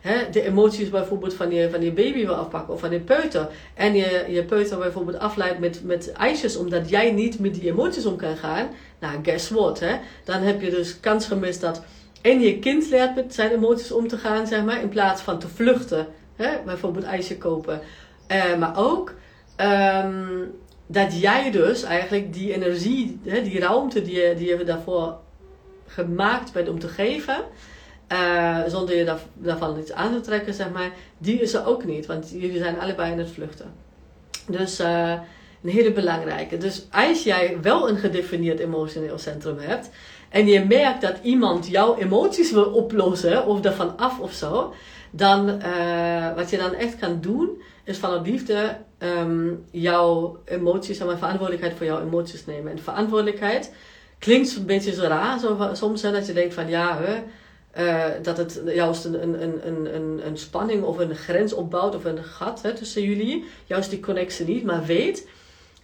hè, 0.00 0.30
de 0.30 0.42
emoties 0.42 0.90
bijvoorbeeld 0.90 1.34
van 1.34 1.50
je, 1.50 1.70
van 1.70 1.82
je 1.82 1.92
baby 1.92 2.24
wil 2.24 2.34
afpakken 2.34 2.74
of 2.74 2.80
van 2.80 2.90
je 2.90 3.00
peuter. 3.00 3.48
En 3.74 3.94
je, 3.94 4.24
je 4.28 4.44
peuter 4.44 4.78
bijvoorbeeld 4.78 5.18
afleidt 5.18 5.58
met, 5.58 5.84
met 5.84 6.12
ijsjes 6.12 6.56
omdat 6.56 6.88
jij 6.88 7.12
niet 7.12 7.38
met 7.38 7.54
die 7.54 7.70
emoties 7.70 8.06
om 8.06 8.16
kan 8.16 8.36
gaan. 8.36 8.68
Nou, 8.98 9.14
guess 9.22 9.50
what? 9.50 9.80
Hè? 9.80 9.96
Dan 10.24 10.40
heb 10.40 10.60
je 10.60 10.70
dus 10.70 11.00
kans 11.00 11.26
gemist 11.26 11.60
dat 11.60 11.82
en 12.22 12.40
je 12.40 12.58
kind 12.58 12.90
leert 12.90 13.14
met 13.14 13.34
zijn 13.34 13.52
emoties 13.52 13.92
om 13.92 14.08
te 14.08 14.18
gaan, 14.18 14.46
zeg 14.46 14.64
maar, 14.64 14.80
in 14.80 14.88
plaats 14.88 15.22
van 15.22 15.38
te 15.38 15.48
vluchten. 15.48 16.06
Hè? 16.36 16.48
Bijvoorbeeld 16.64 17.04
ijsje 17.04 17.38
kopen. 17.38 17.80
Uh, 18.32 18.56
maar 18.58 18.78
ook 18.78 19.14
um, 19.60 20.54
dat 20.86 21.20
jij 21.20 21.50
dus 21.50 21.82
eigenlijk 21.82 22.32
die 22.32 22.54
energie, 22.54 23.20
hè, 23.24 23.42
die 23.42 23.60
ruimte 23.60 24.02
die 24.02 24.14
je, 24.14 24.34
die 24.36 24.48
je 24.48 24.64
daarvoor 24.64 25.16
gemaakt 25.86 26.52
bent 26.52 26.68
om 26.68 26.78
te 26.78 26.88
geven, 26.88 27.36
uh, 28.12 28.58
zonder 28.66 28.96
je 28.96 29.04
daar, 29.04 29.20
daarvan 29.34 29.78
iets 29.78 29.92
aan 29.92 30.12
te 30.12 30.20
trekken, 30.20 30.54
zeg 30.54 30.70
maar, 30.70 30.90
die 31.18 31.40
is 31.40 31.54
er 31.54 31.66
ook 31.66 31.84
niet. 31.84 32.06
Want 32.06 32.30
jullie 32.30 32.58
zijn 32.58 32.80
allebei 32.80 33.12
in 33.12 33.18
het 33.18 33.30
vluchten. 33.30 33.72
Dus 34.48 34.80
uh, 34.80 35.12
een 35.62 35.70
hele 35.70 35.92
belangrijke. 35.92 36.56
Dus 36.56 36.86
als 36.90 37.22
jij 37.22 37.58
wel 37.62 37.88
een 37.88 37.96
gedefinieerd 37.96 38.58
emotioneel 38.58 39.18
centrum 39.18 39.58
hebt 39.58 39.90
en 40.28 40.46
je 40.46 40.64
merkt 40.64 41.00
dat 41.00 41.16
iemand 41.22 41.68
jouw 41.68 41.96
emoties 41.96 42.52
wil 42.52 42.64
oplossen 42.64 43.46
of 43.46 43.64
ervan 43.64 43.96
af 43.98 44.18
of 44.20 44.32
zo, 44.32 44.74
dan 45.10 45.48
uh, 45.48 46.34
wat 46.34 46.50
je 46.50 46.56
dan 46.56 46.74
echt 46.74 46.96
kan 46.96 47.20
doen, 47.20 47.62
is 47.84 47.98
vanuit 47.98 48.26
liefde 48.26 48.76
ehm, 48.98 49.48
jouw 49.70 50.38
emoties, 50.44 50.96
zeg 50.96 51.06
maar, 51.06 51.18
verantwoordelijkheid 51.18 51.76
voor 51.76 51.86
jouw 51.86 52.02
emoties 52.02 52.46
nemen. 52.46 52.72
En 52.72 52.78
verantwoordelijkheid 52.78 53.72
klinkt 54.18 54.56
een 54.56 54.66
beetje 54.66 54.92
zo 54.92 55.02
raar 55.02 55.40
soms, 55.72 56.02
hè, 56.02 56.12
dat 56.12 56.26
je 56.26 56.32
denkt 56.32 56.54
van 56.54 56.68
ja, 56.68 56.98
hè, 57.00 57.22
uh, 57.78 58.04
dat 58.22 58.36
het 58.36 58.62
juist 58.64 59.04
een, 59.04 59.22
een, 59.22 59.42
een, 59.66 59.94
een, 59.94 60.26
een 60.26 60.38
spanning 60.38 60.82
of 60.82 60.98
een 60.98 61.14
grens 61.14 61.52
opbouwt 61.52 61.94
of 61.94 62.04
een 62.04 62.24
gat 62.24 62.62
hè, 62.62 62.74
tussen 62.74 63.02
jullie. 63.02 63.44
Juist 63.66 63.90
die 63.90 64.00
connectie 64.00 64.46
niet, 64.46 64.64
maar 64.64 64.84
weet 64.84 65.28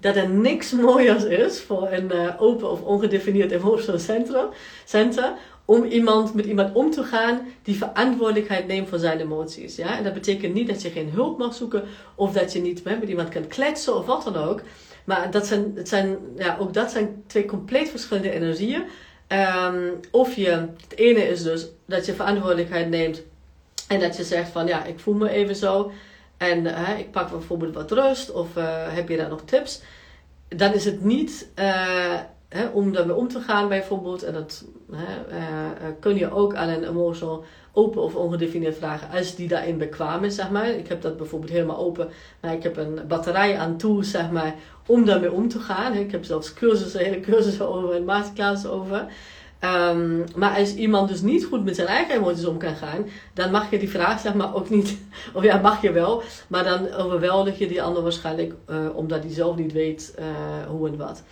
dat 0.01 0.17
er 0.17 0.29
niks 0.29 0.73
mooiers 0.87 1.25
is 1.25 1.61
voor 1.61 1.89
een 1.91 2.11
uh, 2.15 2.29
open 2.39 2.71
of 2.71 2.83
ongedefinieerd 2.83 3.51
emotional 3.51 4.01
centrum, 4.01 4.47
center 4.85 5.33
om 5.65 5.85
iemand, 5.85 6.35
met 6.35 6.47
iemand 6.47 6.75
om 6.75 6.91
te 6.91 7.03
gaan 7.03 7.41
die 7.63 7.77
verantwoordelijkheid 7.77 8.67
neemt 8.67 8.89
voor 8.89 8.99
zijn 8.99 9.21
emoties. 9.21 9.77
Ja? 9.77 9.97
En 9.97 10.05
dat 10.05 10.15
betekent 10.15 10.55
niet 10.55 10.69
dat 10.69 10.83
je 10.83 10.91
geen 10.91 11.11
hulp 11.11 11.39
mag 11.39 11.55
zoeken 11.55 11.85
of 12.15 12.33
dat 12.33 12.53
je 12.53 12.61
niet 12.61 12.85
met 12.85 13.09
iemand 13.09 13.29
kan 13.29 13.47
kletsen 13.47 13.97
of 13.97 14.07
wat 14.07 14.25
dan 14.25 14.37
ook. 14.37 14.61
Maar 15.05 15.31
dat 15.31 15.47
zijn, 15.47 15.73
het 15.75 15.89
zijn, 15.89 16.17
ja, 16.37 16.57
ook 16.61 16.75
dat 16.75 16.91
zijn 16.91 17.25
twee 17.27 17.45
compleet 17.45 17.91
verschillende 17.91 18.31
energieën. 18.31 18.85
Um, 19.29 20.01
of 20.11 20.35
je, 20.35 20.51
het 20.81 20.97
ene 20.97 21.29
is 21.29 21.43
dus 21.43 21.67
dat 21.87 22.07
je 22.07 22.15
verantwoordelijkheid 22.15 22.89
neemt 22.89 23.23
en 23.89 24.01
dat 24.01 24.17
je 24.17 24.25
zegt 24.25 24.51
van 24.51 24.67
ja, 24.67 24.85
ik 24.85 24.99
voel 24.99 25.15
me 25.15 25.31
even 25.31 25.57
zo. 25.57 25.93
En 26.37 26.67
ik 26.99 27.11
pak 27.11 27.31
bijvoorbeeld 27.31 27.75
wat 27.75 27.91
rust 27.91 28.33
of 28.33 28.57
uh, 28.57 28.95
heb 28.95 29.09
je 29.09 29.17
daar 29.17 29.29
nog 29.29 29.43
tips? 29.45 29.83
Dan 30.49 30.73
is 30.73 30.85
het 30.85 31.05
niet 31.05 31.49
uh, 31.59 32.21
om 32.73 32.93
daarmee 32.93 33.17
om 33.17 33.29
te 33.29 33.41
gaan 33.41 33.69
bijvoorbeeld. 33.69 34.23
En 34.23 34.33
dat 34.33 34.65
hè, 34.91 35.37
kun 36.01 36.17
je 36.17 36.33
ook 36.33 36.55
aan 36.55 36.69
een 36.69 36.89
emotional 36.89 37.45
open 37.73 38.03
of 38.03 38.15
ongedefinieerd 38.15 38.77
vragen 38.77 39.19
als 39.19 39.35
die 39.35 39.49
daarin 39.49 39.79
bekwaam 39.79 40.25
is, 40.25 40.35
zeg 40.35 40.51
maar. 40.51 40.69
Ik 40.69 40.89
heb 40.89 41.03
dat 41.03 41.17
bijvoorbeeld 41.17 41.53
helemaal 41.53 41.79
open, 41.79 42.09
maar 42.41 42.53
ik 42.53 42.63
heb 42.63 42.77
een 42.77 43.01
batterij 43.09 43.59
aan 43.59 43.77
tools, 43.77 44.11
zeg 44.11 44.31
maar, 44.31 44.55
om 44.87 45.05
daarmee 45.05 45.33
om 45.33 45.49
te 45.49 45.59
gaan. 45.59 45.95
Ik 45.95 46.11
heb 46.11 46.25
zelfs 46.25 46.55
cursussen, 46.55 47.01
hele 47.01 47.21
cursussen 47.21 47.69
over 47.69 47.95
en 47.95 48.05
masterclasses 48.05 48.71
over. 48.71 49.07
Um, 49.65 50.25
maar 50.37 50.59
als 50.59 50.75
iemand 50.75 51.09
dus 51.09 51.21
niet 51.21 51.45
goed 51.45 51.65
met 51.65 51.77
zijn 51.77 51.89
eigen 51.89 52.15
emoties 52.15 52.45
om 52.45 52.59
kan 52.59 52.77
gaan, 52.77 53.07
dan 53.35 53.51
mag 53.51 53.71
je 53.71 53.79
die 53.79 53.91
vraag 53.91 54.21
zeg 54.21 54.35
maar 54.35 54.55
ook 54.55 54.71
niet, 54.71 54.99
of 55.35 55.43
ja, 55.43 55.61
mag 55.61 55.83
je 55.83 55.93
wel, 55.93 56.23
maar 56.49 56.65
dan 56.65 56.93
overweldig 56.93 57.59
je 57.59 57.69
die 57.69 57.83
ander 57.83 58.03
waarschijnlijk 58.03 58.55
uh, 58.71 58.77
omdat 58.95 59.23
hij 59.23 59.33
zelf 59.33 59.57
niet 59.57 59.73
weet 59.73 60.15
uh, 60.19 60.25
hoe 60.69 60.89
en 60.89 60.97
wat. 60.97 61.23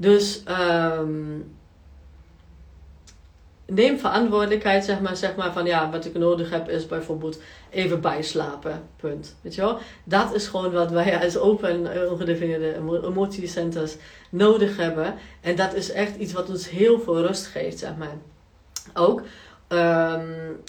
Dus 0.00 0.42
um, 0.48 1.56
neem 3.66 3.98
verantwoordelijkheid, 3.98 4.84
zeg 4.84 5.00
maar, 5.00 5.16
zeg 5.16 5.36
maar 5.36 5.52
van 5.52 5.66
ja, 5.66 5.90
wat 5.90 6.04
ik 6.04 6.14
nodig 6.14 6.50
heb 6.50 6.68
is 6.68 6.86
bijvoorbeeld 6.86 7.40
even 7.70 8.00
bijslapen, 8.00 8.82
punt. 8.96 9.36
Weet 9.40 9.54
je 9.54 9.60
wel? 9.60 9.78
Dat 10.04 10.34
is 10.34 10.46
gewoon 10.46 10.72
wat 10.72 10.90
wij 10.90 11.24
als 11.24 11.38
open 11.38 11.86
en 11.86 12.10
ongedefinieerde 12.10 12.74
emotiecenters 13.04 13.96
nodig 14.30 14.76
hebben. 14.76 15.14
En 15.40 15.56
dat 15.56 15.74
is 15.74 15.92
echt 15.92 16.16
iets 16.16 16.32
wat 16.32 16.48
ons 16.48 16.70
heel 16.70 17.00
veel 17.00 17.26
rust 17.26 17.46
geeft, 17.46 17.78
zeg 17.78 17.96
maar. 17.96 18.16
Ook. 18.94 19.22
Um, 19.68 20.60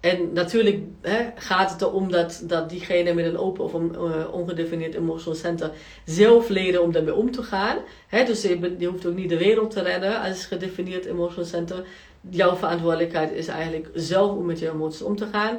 en 0.00 0.32
natuurlijk 0.32 0.82
hè, 1.00 1.30
gaat 1.34 1.70
het 1.70 1.82
erom 1.82 2.10
dat, 2.10 2.42
dat 2.44 2.70
diegene 2.70 3.14
met 3.14 3.24
een 3.24 3.38
open 3.38 3.64
of 3.64 3.72
een 3.72 3.92
uh, 3.94 4.32
ongedefinieerd 4.32 4.94
emotional 4.94 5.38
center 5.38 5.70
zelf 6.04 6.48
leren 6.48 6.82
om 6.82 6.92
daarmee 6.92 7.14
om 7.14 7.30
te 7.30 7.42
gaan. 7.42 7.76
Hè, 8.06 8.24
dus 8.24 8.42
je, 8.42 8.86
hoeft 8.86 9.06
ook 9.06 9.14
niet 9.14 9.28
de 9.28 9.38
wereld 9.38 9.70
te 9.70 9.82
redden 9.82 10.20
als 10.20 10.46
gedefinieerd 10.46 11.04
emotional 11.04 11.44
center. 11.44 11.84
Jouw 12.30 12.56
verantwoordelijkheid 12.56 13.32
is 13.32 13.46
eigenlijk 13.46 13.88
zelf 13.94 14.36
om 14.36 14.46
met 14.46 14.58
je 14.58 14.70
emoties 14.70 15.02
om 15.02 15.16
te 15.16 15.26
gaan. 15.32 15.58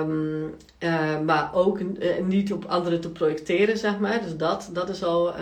Um, 0.00 0.54
uh, 0.78 1.20
maar 1.20 1.54
ook 1.54 1.78
uh, 1.78 1.86
niet 2.22 2.52
op 2.52 2.64
anderen 2.64 3.00
te 3.00 3.10
projecteren, 3.10 3.78
zeg 3.78 3.98
maar. 3.98 4.22
Dus 4.22 4.36
dat, 4.36 4.70
dat 4.72 4.88
is 4.88 5.04
al, 5.04 5.32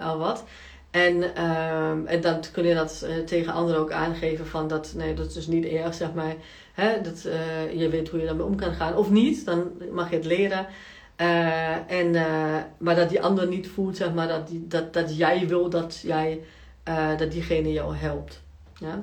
al 0.00 0.18
wat. 0.18 0.44
En, 0.90 1.44
um, 1.44 2.06
en 2.06 2.20
dan 2.20 2.40
kun 2.52 2.64
je 2.66 2.74
dat 2.74 3.06
tegen 3.26 3.52
anderen 3.52 3.80
ook 3.80 3.92
aangeven 3.92 4.46
van 4.46 4.68
dat, 4.68 4.92
nee, 4.96 5.14
dat 5.14 5.26
is 5.26 5.32
dus 5.32 5.46
niet 5.46 5.64
erg, 5.64 5.94
zeg 5.94 6.12
maar. 6.14 6.34
Hè, 6.72 7.00
dat 7.00 7.24
uh, 7.26 7.80
je 7.80 7.88
weet 7.88 8.08
hoe 8.08 8.20
je 8.20 8.26
daarmee 8.26 8.46
om 8.46 8.56
kan 8.56 8.72
gaan. 8.72 8.96
Of 8.96 9.10
niet, 9.10 9.44
dan 9.44 9.70
mag 9.90 10.10
je 10.10 10.16
het 10.16 10.24
leren. 10.24 10.66
Uh, 11.20 11.90
en, 11.90 12.14
uh, 12.14 12.56
maar 12.78 12.94
dat 12.94 13.08
die 13.08 13.22
ander 13.22 13.46
niet 13.46 13.68
voelt, 13.68 13.96
zeg 13.96 14.12
maar, 14.12 14.28
dat, 14.28 14.48
die, 14.48 14.66
dat, 14.66 14.92
dat 14.92 15.16
jij 15.16 15.48
wil 15.48 15.70
dat, 15.70 16.00
jij, 16.02 16.40
dat 17.16 17.30
diegene 17.30 17.72
jou 17.72 17.96
helpt. 17.96 18.40
Ja? 18.78 19.02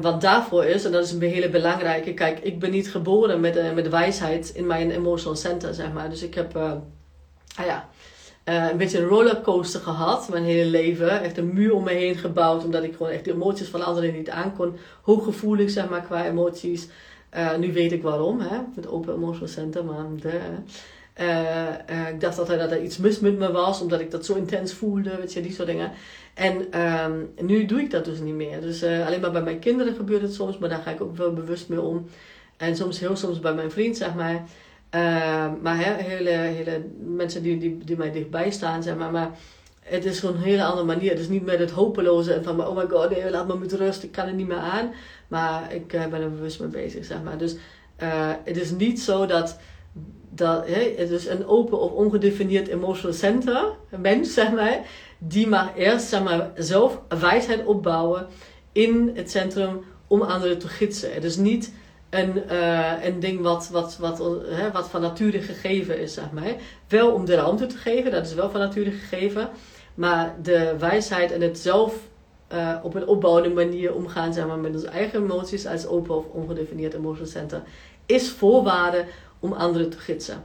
wat 0.00 0.20
daarvoor 0.20 0.64
is, 0.64 0.84
en 0.84 0.92
dat 0.92 1.04
is 1.04 1.12
een 1.12 1.22
hele 1.22 1.50
belangrijke, 1.50 2.14
kijk, 2.14 2.38
ik 2.38 2.58
ben 2.58 2.70
niet 2.70 2.90
geboren 2.90 3.40
met, 3.40 3.74
met 3.74 3.88
wijsheid 3.88 4.50
in 4.54 4.66
mijn 4.66 4.90
emotional 4.90 5.36
center, 5.36 5.74
zeg 5.74 5.92
maar. 5.92 6.10
Dus 6.10 6.22
ik 6.22 6.34
heb, 6.34 6.56
ah 6.56 7.66
ja, 7.66 7.88
uh, 8.44 8.70
een 8.70 8.76
beetje 8.76 8.98
een 8.98 9.08
rollercoaster 9.08 9.80
gehad, 9.80 10.28
mijn 10.28 10.44
hele 10.44 10.70
leven. 10.70 11.22
Echt 11.22 11.38
een 11.38 11.52
muur 11.52 11.74
om 11.74 11.84
me 11.84 11.90
heen 11.90 12.16
gebouwd, 12.16 12.64
omdat 12.64 12.82
ik 12.82 12.96
gewoon 12.96 13.12
echt 13.12 13.24
de 13.24 13.32
emoties 13.32 13.68
van 13.68 13.84
anderen 13.84 14.14
niet 14.14 14.30
aankon. 14.30 14.76
Hooggevoelig, 15.02 15.70
zeg 15.70 15.88
maar, 15.88 16.02
qua 16.02 16.26
emoties. 16.26 16.88
Uh, 17.36 17.56
nu 17.56 17.72
weet 17.72 17.92
ik 17.92 18.02
waarom, 18.02 18.40
hè, 18.40 18.58
met 18.74 18.88
Open 18.88 19.14
Emotional 19.14 19.48
Center, 19.48 19.84
maar 19.84 20.04
de, 20.20 20.40
uh, 21.20 22.08
ik 22.08 22.20
dacht 22.20 22.38
altijd 22.38 22.60
dat 22.60 22.70
er 22.70 22.82
iets 22.82 22.98
mis 22.98 23.20
met 23.20 23.38
me 23.38 23.52
was, 23.52 23.80
omdat 23.80 24.00
ik 24.00 24.10
dat 24.10 24.26
zo 24.26 24.34
intens 24.34 24.72
voelde, 24.72 25.16
weet 25.16 25.32
je, 25.32 25.40
die 25.40 25.52
soort 25.52 25.68
dingen. 25.68 25.90
En 26.34 26.80
um, 26.80 27.32
nu 27.40 27.64
doe 27.64 27.80
ik 27.80 27.90
dat 27.90 28.04
dus 28.04 28.18
niet 28.18 28.34
meer. 28.34 28.60
Dus 28.60 28.82
alleen 28.82 29.20
maar 29.20 29.32
bij 29.32 29.42
mijn 29.42 29.58
kinderen 29.58 29.94
gebeurt 29.94 30.22
het 30.22 30.34
soms, 30.34 30.58
maar 30.58 30.68
daar 30.68 30.82
ga 30.82 30.90
ik 30.90 31.00
ook 31.00 31.16
wel 31.16 31.32
bewust 31.32 31.68
mee 31.68 31.80
om. 31.80 32.06
En 32.56 32.76
soms, 32.76 33.00
heel 33.00 33.16
soms 33.16 33.40
bij 33.40 33.54
mijn 33.54 33.70
vriend, 33.70 33.96
zeg 33.96 34.14
maar. 34.14 34.44
Uh, 34.94 35.52
maar 35.62 35.76
he, 35.76 36.02
hele, 36.02 36.30
hele 36.30 36.84
mensen 36.98 37.42
die, 37.42 37.58
die, 37.58 37.78
die 37.84 37.96
mij 37.96 38.12
dichtbij 38.12 38.50
staan, 38.50 38.82
zeg 38.82 38.96
maar. 38.96 39.10
Maar 39.10 39.30
het 39.80 40.04
is 40.04 40.18
gewoon 40.18 40.34
een 40.34 40.42
hele 40.42 40.64
andere 40.64 40.86
manier. 40.86 41.10
Het 41.10 41.18
is 41.18 41.28
niet 41.28 41.44
met 41.44 41.58
het 41.58 41.70
hopeloze 41.70 42.32
en 42.32 42.44
van, 42.44 42.66
oh 42.66 42.76
my 42.76 42.86
god, 42.88 43.10
nee, 43.10 43.30
laat 43.30 43.46
me 43.46 43.58
met 43.58 43.72
rust, 43.72 44.02
ik 44.02 44.12
kan 44.12 44.26
er 44.26 44.34
niet 44.34 44.46
meer 44.46 44.56
aan. 44.56 44.92
Maar 45.28 45.74
ik 45.74 45.92
uh, 45.92 46.06
ben 46.06 46.20
er 46.20 46.30
bewust 46.30 46.60
mee 46.60 46.68
bezig, 46.68 47.04
zeg 47.04 47.22
maar. 47.22 47.38
Dus 47.38 47.56
uh, 48.02 48.32
het 48.44 48.56
is 48.56 48.70
niet 48.70 49.00
zo 49.00 49.26
dat, 49.26 49.58
dat 50.30 50.66
he, 50.66 50.94
het 50.96 51.10
is 51.10 51.26
een 51.26 51.46
open 51.46 51.80
of 51.80 51.90
ongedefinieerd 51.90 52.68
emotional 52.68 53.16
center, 53.16 53.64
een 53.90 54.00
mens, 54.00 54.34
zeg 54.34 54.52
maar, 54.52 54.80
die 55.18 55.46
mag 55.46 55.76
eerst, 55.76 56.08
zeg 56.08 56.22
maar, 56.22 56.50
zelf 56.56 57.00
wijsheid 57.20 57.64
opbouwen 57.64 58.26
in 58.72 59.10
het 59.14 59.30
centrum 59.30 59.84
om 60.06 60.22
anderen 60.22 60.58
te 60.58 60.68
gidsen. 60.68 61.14
Het 61.14 61.24
is 61.24 61.36
niet 61.36 61.72
een, 62.14 62.42
uh, 62.50 63.04
een 63.04 63.20
ding 63.20 63.40
wat, 63.40 63.68
wat, 63.68 63.96
wat, 63.96 64.18
hè, 64.44 64.70
wat 64.70 64.88
van 64.88 65.00
nature 65.00 65.40
gegeven 65.40 65.98
is, 66.00 66.14
zeg 66.14 66.30
maar. 66.32 66.54
Wel 66.88 67.12
om 67.12 67.24
de 67.24 67.34
ruimte 67.34 67.66
te 67.66 67.76
geven, 67.76 68.10
dat 68.10 68.26
is 68.26 68.34
wel 68.34 68.50
van 68.50 68.60
nature 68.60 68.90
gegeven. 68.90 69.48
Maar 69.94 70.34
de 70.42 70.74
wijsheid 70.78 71.32
en 71.32 71.40
het 71.40 71.58
zelf 71.58 71.94
uh, 72.52 72.76
op 72.82 72.94
een 72.94 73.06
opbouwende 73.06 73.48
manier 73.48 73.94
omgaan 73.94 74.32
zeg 74.32 74.46
maar, 74.46 74.58
met 74.58 74.74
onze 74.74 74.88
eigen 74.88 75.22
emoties 75.22 75.66
als 75.66 75.86
open 75.86 76.16
of 76.16 76.24
ongedefinieerd 76.26 76.94
emotional 76.94 77.30
center 77.30 77.62
is 78.06 78.30
voorwaarde 78.30 79.04
om 79.38 79.52
anderen 79.52 79.90
te 79.90 79.98
gidsen. 79.98 80.42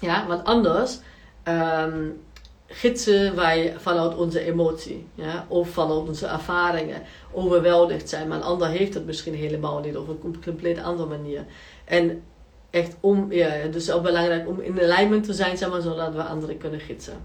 Ja, 0.00 0.26
want 0.26 0.44
anders 0.44 0.98
um, 1.48 2.20
gidsen 2.66 3.36
wij 3.36 3.74
vanuit 3.78 4.16
onze 4.16 4.40
emotie 4.40 5.06
ja, 5.14 5.46
of 5.48 5.68
vanuit 5.68 6.08
onze 6.08 6.26
ervaringen 6.26 7.02
overweldigd 7.32 8.08
zijn. 8.08 8.28
Maar 8.28 8.36
een 8.36 8.44
ander 8.44 8.68
heeft 8.68 8.94
het 8.94 9.06
misschien 9.06 9.34
helemaal 9.34 9.80
niet 9.80 9.96
of 9.96 10.08
op 10.08 10.24
een 10.24 10.42
compleet 10.44 10.82
andere 10.82 11.08
manier. 11.08 11.44
En 11.84 12.22
echt 12.70 12.96
om, 13.00 13.32
ja, 13.32 13.66
dus 13.70 13.90
ook 13.90 14.02
belangrijk 14.02 14.48
om 14.48 14.60
in 14.60 14.80
alignment 14.80 15.24
te 15.24 15.32
zijn, 15.32 15.56
zeg 15.56 15.70
maar, 15.70 15.80
zodat 15.80 16.14
we 16.14 16.22
anderen 16.22 16.58
kunnen 16.58 16.80
gidsen. 16.80 17.16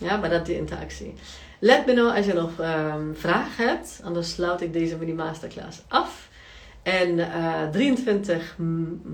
Ja, 0.00 0.16
maar 0.16 0.30
dat 0.30 0.40
is 0.40 0.46
de 0.46 0.56
interactie. 0.56 1.14
Let 1.58 1.86
me 1.86 1.92
nou 1.92 2.16
als 2.16 2.26
je 2.26 2.32
nog 2.32 2.50
um, 2.60 3.14
vragen 3.16 3.68
hebt, 3.68 4.00
anders 4.04 4.30
sluit 4.30 4.60
ik 4.60 4.72
deze 4.72 4.96
mini 4.96 5.12
masterclass 5.12 5.82
af. 5.88 6.28
En 6.82 7.18
uh, 7.18 7.62
eh, 7.62 7.70
23 7.70 8.56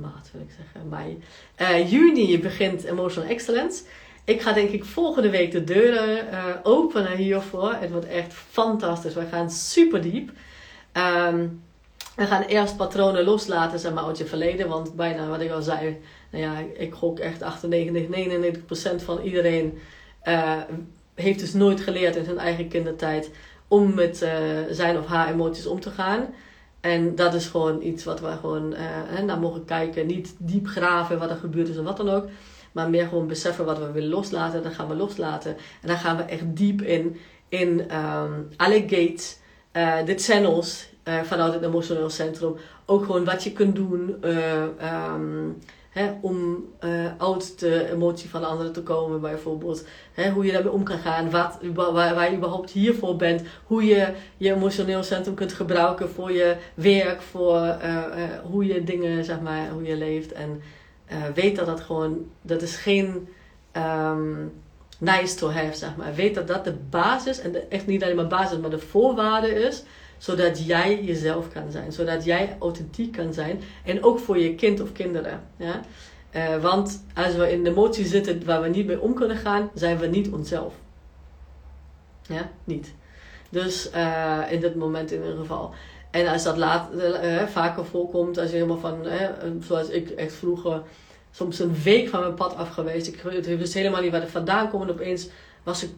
maart 0.00 0.30
wil 0.32 0.40
ik 0.40 0.54
zeggen, 0.56 0.88
mei, 0.88 1.22
uh, 1.60 1.90
juni 1.90 2.40
begint 2.40 2.84
Emotional 2.84 3.30
Excellence. 3.30 3.82
Ik 4.24 4.40
ga 4.40 4.52
denk 4.52 4.70
ik 4.70 4.84
volgende 4.84 5.30
week 5.30 5.50
de 5.50 5.64
deuren 5.64 6.26
uh, 6.32 6.44
openen 6.62 7.16
hiervoor. 7.16 7.74
Het 7.74 7.90
wordt 7.90 8.06
echt 8.06 8.32
fantastisch. 8.32 9.14
We 9.14 9.26
gaan 9.30 9.50
super 9.50 10.02
diep. 10.02 10.30
Um, 10.92 11.62
we 12.16 12.26
gaan 12.26 12.42
eerst 12.42 12.76
patronen 12.76 13.24
loslaten 13.24 13.78
zeg 13.78 13.92
maar, 13.92 14.04
uit 14.04 14.18
je 14.18 14.24
verleden. 14.24 14.68
Want 14.68 14.96
bijna 14.96 15.28
wat 15.28 15.40
ik 15.40 15.50
al 15.50 15.62
zei, 15.62 15.98
nou 16.30 16.44
ja, 16.44 16.54
ik 16.74 16.94
gok 16.94 17.18
echt 17.18 17.42
98, 17.42 19.00
99% 19.00 19.04
van 19.04 19.20
iedereen 19.20 19.78
uh, 20.24 20.60
heeft 21.14 21.38
dus 21.38 21.52
nooit 21.52 21.80
geleerd 21.80 22.16
in 22.16 22.24
zijn 22.24 22.38
eigen 22.38 22.68
kindertijd 22.68 23.30
om 23.68 23.94
met 23.94 24.22
uh, 24.22 24.30
zijn 24.70 24.98
of 24.98 25.06
haar 25.06 25.32
emoties 25.32 25.66
om 25.66 25.80
te 25.80 25.90
gaan. 25.90 26.26
En 26.80 27.14
dat 27.14 27.34
is 27.34 27.46
gewoon 27.46 27.82
iets 27.82 28.04
wat 28.04 28.20
we 28.20 28.36
gewoon 28.40 28.72
uh, 28.72 29.20
naar 29.20 29.38
mogen 29.38 29.64
kijken. 29.64 30.06
Niet 30.06 30.34
diep 30.38 30.66
graven 30.66 31.18
wat 31.18 31.30
er 31.30 31.36
gebeurd 31.36 31.68
is 31.68 31.76
en 31.76 31.84
wat 31.84 31.96
dan 31.96 32.08
ook. 32.08 32.28
Maar 32.72 32.90
meer 32.90 33.06
gewoon 33.08 33.26
beseffen 33.26 33.64
wat 33.64 33.78
we 33.78 33.90
willen 33.90 34.08
loslaten. 34.08 34.62
Dan 34.62 34.72
gaan 34.72 34.88
we 34.88 34.94
loslaten. 34.94 35.56
En 35.80 35.88
dan 35.88 35.96
gaan 35.96 36.16
we 36.16 36.22
echt 36.22 36.44
diep 36.56 36.82
in, 36.82 37.16
in 37.48 37.96
um, 37.96 38.48
alle 38.56 38.80
gates, 38.80 39.38
uh, 39.72 40.04
de 40.04 40.14
channels 40.18 40.88
uh, 41.04 41.20
vanuit 41.22 41.54
het 41.54 41.62
emotioneel 41.62 42.10
centrum. 42.10 42.56
Ook 42.86 43.04
gewoon 43.04 43.24
wat 43.24 43.44
je 43.44 43.52
kunt 43.52 43.76
doen. 43.76 44.16
Uh, 44.24 44.62
um, 45.14 45.58
hè, 45.90 46.12
om 46.20 46.64
uit 47.18 47.58
de 47.58 47.90
emotie 47.90 48.30
van 48.30 48.44
anderen 48.44 48.72
te 48.72 48.82
komen, 48.82 49.20
bijvoorbeeld. 49.20 49.86
Hè, 50.12 50.30
hoe 50.30 50.44
je 50.44 50.52
daarmee 50.52 50.72
om 50.72 50.82
kan 50.82 50.98
gaan, 50.98 51.30
wat, 51.30 51.58
waar, 51.74 52.14
waar 52.14 52.30
je 52.30 52.36
überhaupt 52.36 52.70
hiervoor 52.70 53.16
bent. 53.16 53.42
Hoe 53.64 53.84
je 53.84 54.12
je 54.36 54.52
emotioneel 54.52 55.02
centrum 55.02 55.34
kunt 55.34 55.52
gebruiken 55.52 56.08
voor 56.08 56.32
je 56.32 56.56
werk, 56.74 57.22
voor 57.22 57.76
hoe 58.50 58.66
je 58.66 58.84
dingen, 58.84 59.24
zeg 59.24 59.40
maar, 59.40 59.70
hoe 59.70 59.82
je 59.82 59.96
leeft. 59.96 60.32
En 60.32 60.62
weet 61.34 61.56
dat 61.56 61.66
dat 61.66 61.80
gewoon, 61.80 62.26
dat 62.42 62.62
is 62.62 62.76
geen 62.76 63.28
um, 63.76 64.52
nice 64.98 65.34
to 65.34 65.50
have, 65.50 65.76
zeg 65.76 65.96
maar. 65.96 66.14
Weet 66.14 66.34
dat 66.34 66.48
dat 66.48 66.64
de 66.64 66.74
basis, 66.90 67.40
en 67.40 67.70
echt 67.70 67.86
niet 67.86 68.02
alleen 68.02 68.16
maar 68.16 68.26
basis, 68.26 68.58
maar 68.58 68.70
de 68.70 68.78
voorwaarde 68.78 69.54
is 69.54 69.82
zodat 70.22 70.66
jij 70.66 71.04
jezelf 71.04 71.52
kan 71.52 71.70
zijn. 71.70 71.92
Zodat 71.92 72.24
jij 72.24 72.56
authentiek 72.58 73.12
kan 73.12 73.32
zijn. 73.32 73.60
En 73.84 74.02
ook 74.02 74.18
voor 74.18 74.38
je 74.38 74.54
kind 74.54 74.80
of 74.80 74.92
kinderen. 74.92 75.40
Ja? 75.56 75.80
Uh, 76.36 76.62
want 76.62 77.04
als 77.14 77.34
we 77.34 77.52
in 77.52 77.64
de 77.64 77.70
emotie 77.70 78.04
zitten 78.04 78.44
waar 78.44 78.62
we 78.62 78.68
niet 78.68 78.86
mee 78.86 79.00
om 79.00 79.14
kunnen 79.14 79.36
gaan, 79.36 79.70
zijn 79.74 79.98
we 79.98 80.06
niet 80.06 80.30
onszelf. 80.30 80.74
Ja, 82.22 82.50
niet. 82.64 82.94
Dus 83.48 83.90
uh, 83.94 84.38
in 84.50 84.60
dit 84.60 84.74
moment 84.74 85.12
in 85.12 85.20
ieder 85.20 85.36
geval. 85.36 85.74
En 86.12 86.26
als 86.26 86.42
dat 86.42 86.56
laat, 86.56 86.88
uh, 86.94 87.42
vaker 87.46 87.84
voorkomt, 87.84 88.38
als 88.38 88.50
je 88.50 88.54
helemaal 88.54 88.78
van, 88.78 89.06
zoals 89.60 89.88
ik 89.88 90.10
echt 90.10 90.32
vroeger, 90.32 90.82
soms 91.30 91.58
een 91.58 91.74
week 91.82 92.08
van 92.08 92.20
mijn 92.20 92.34
pad 92.34 92.56
af 92.56 92.68
geweest. 92.68 93.06
Ik 93.06 93.22
wist 93.58 93.74
helemaal 93.74 94.02
niet 94.02 94.10
waar 94.10 94.20
het 94.20 94.30
vandaan 94.30 94.70
komt. 94.70 94.82
En 94.82 94.90
opeens 94.90 95.28
was 95.62 95.82
ik 95.82 95.90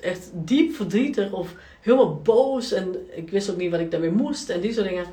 echt 0.00 0.30
diep 0.34 0.74
verdrietig 0.74 1.32
of 1.32 1.54
helemaal 1.80 2.14
boos. 2.14 2.72
En 2.72 2.96
ik 3.14 3.30
wist 3.30 3.50
ook 3.50 3.56
niet 3.56 3.70
wat 3.70 3.80
ik 3.80 3.90
daarmee 3.90 4.10
moest 4.10 4.48
en 4.48 4.60
die 4.60 4.72
soort 4.72 4.88
dingen. 4.88 5.04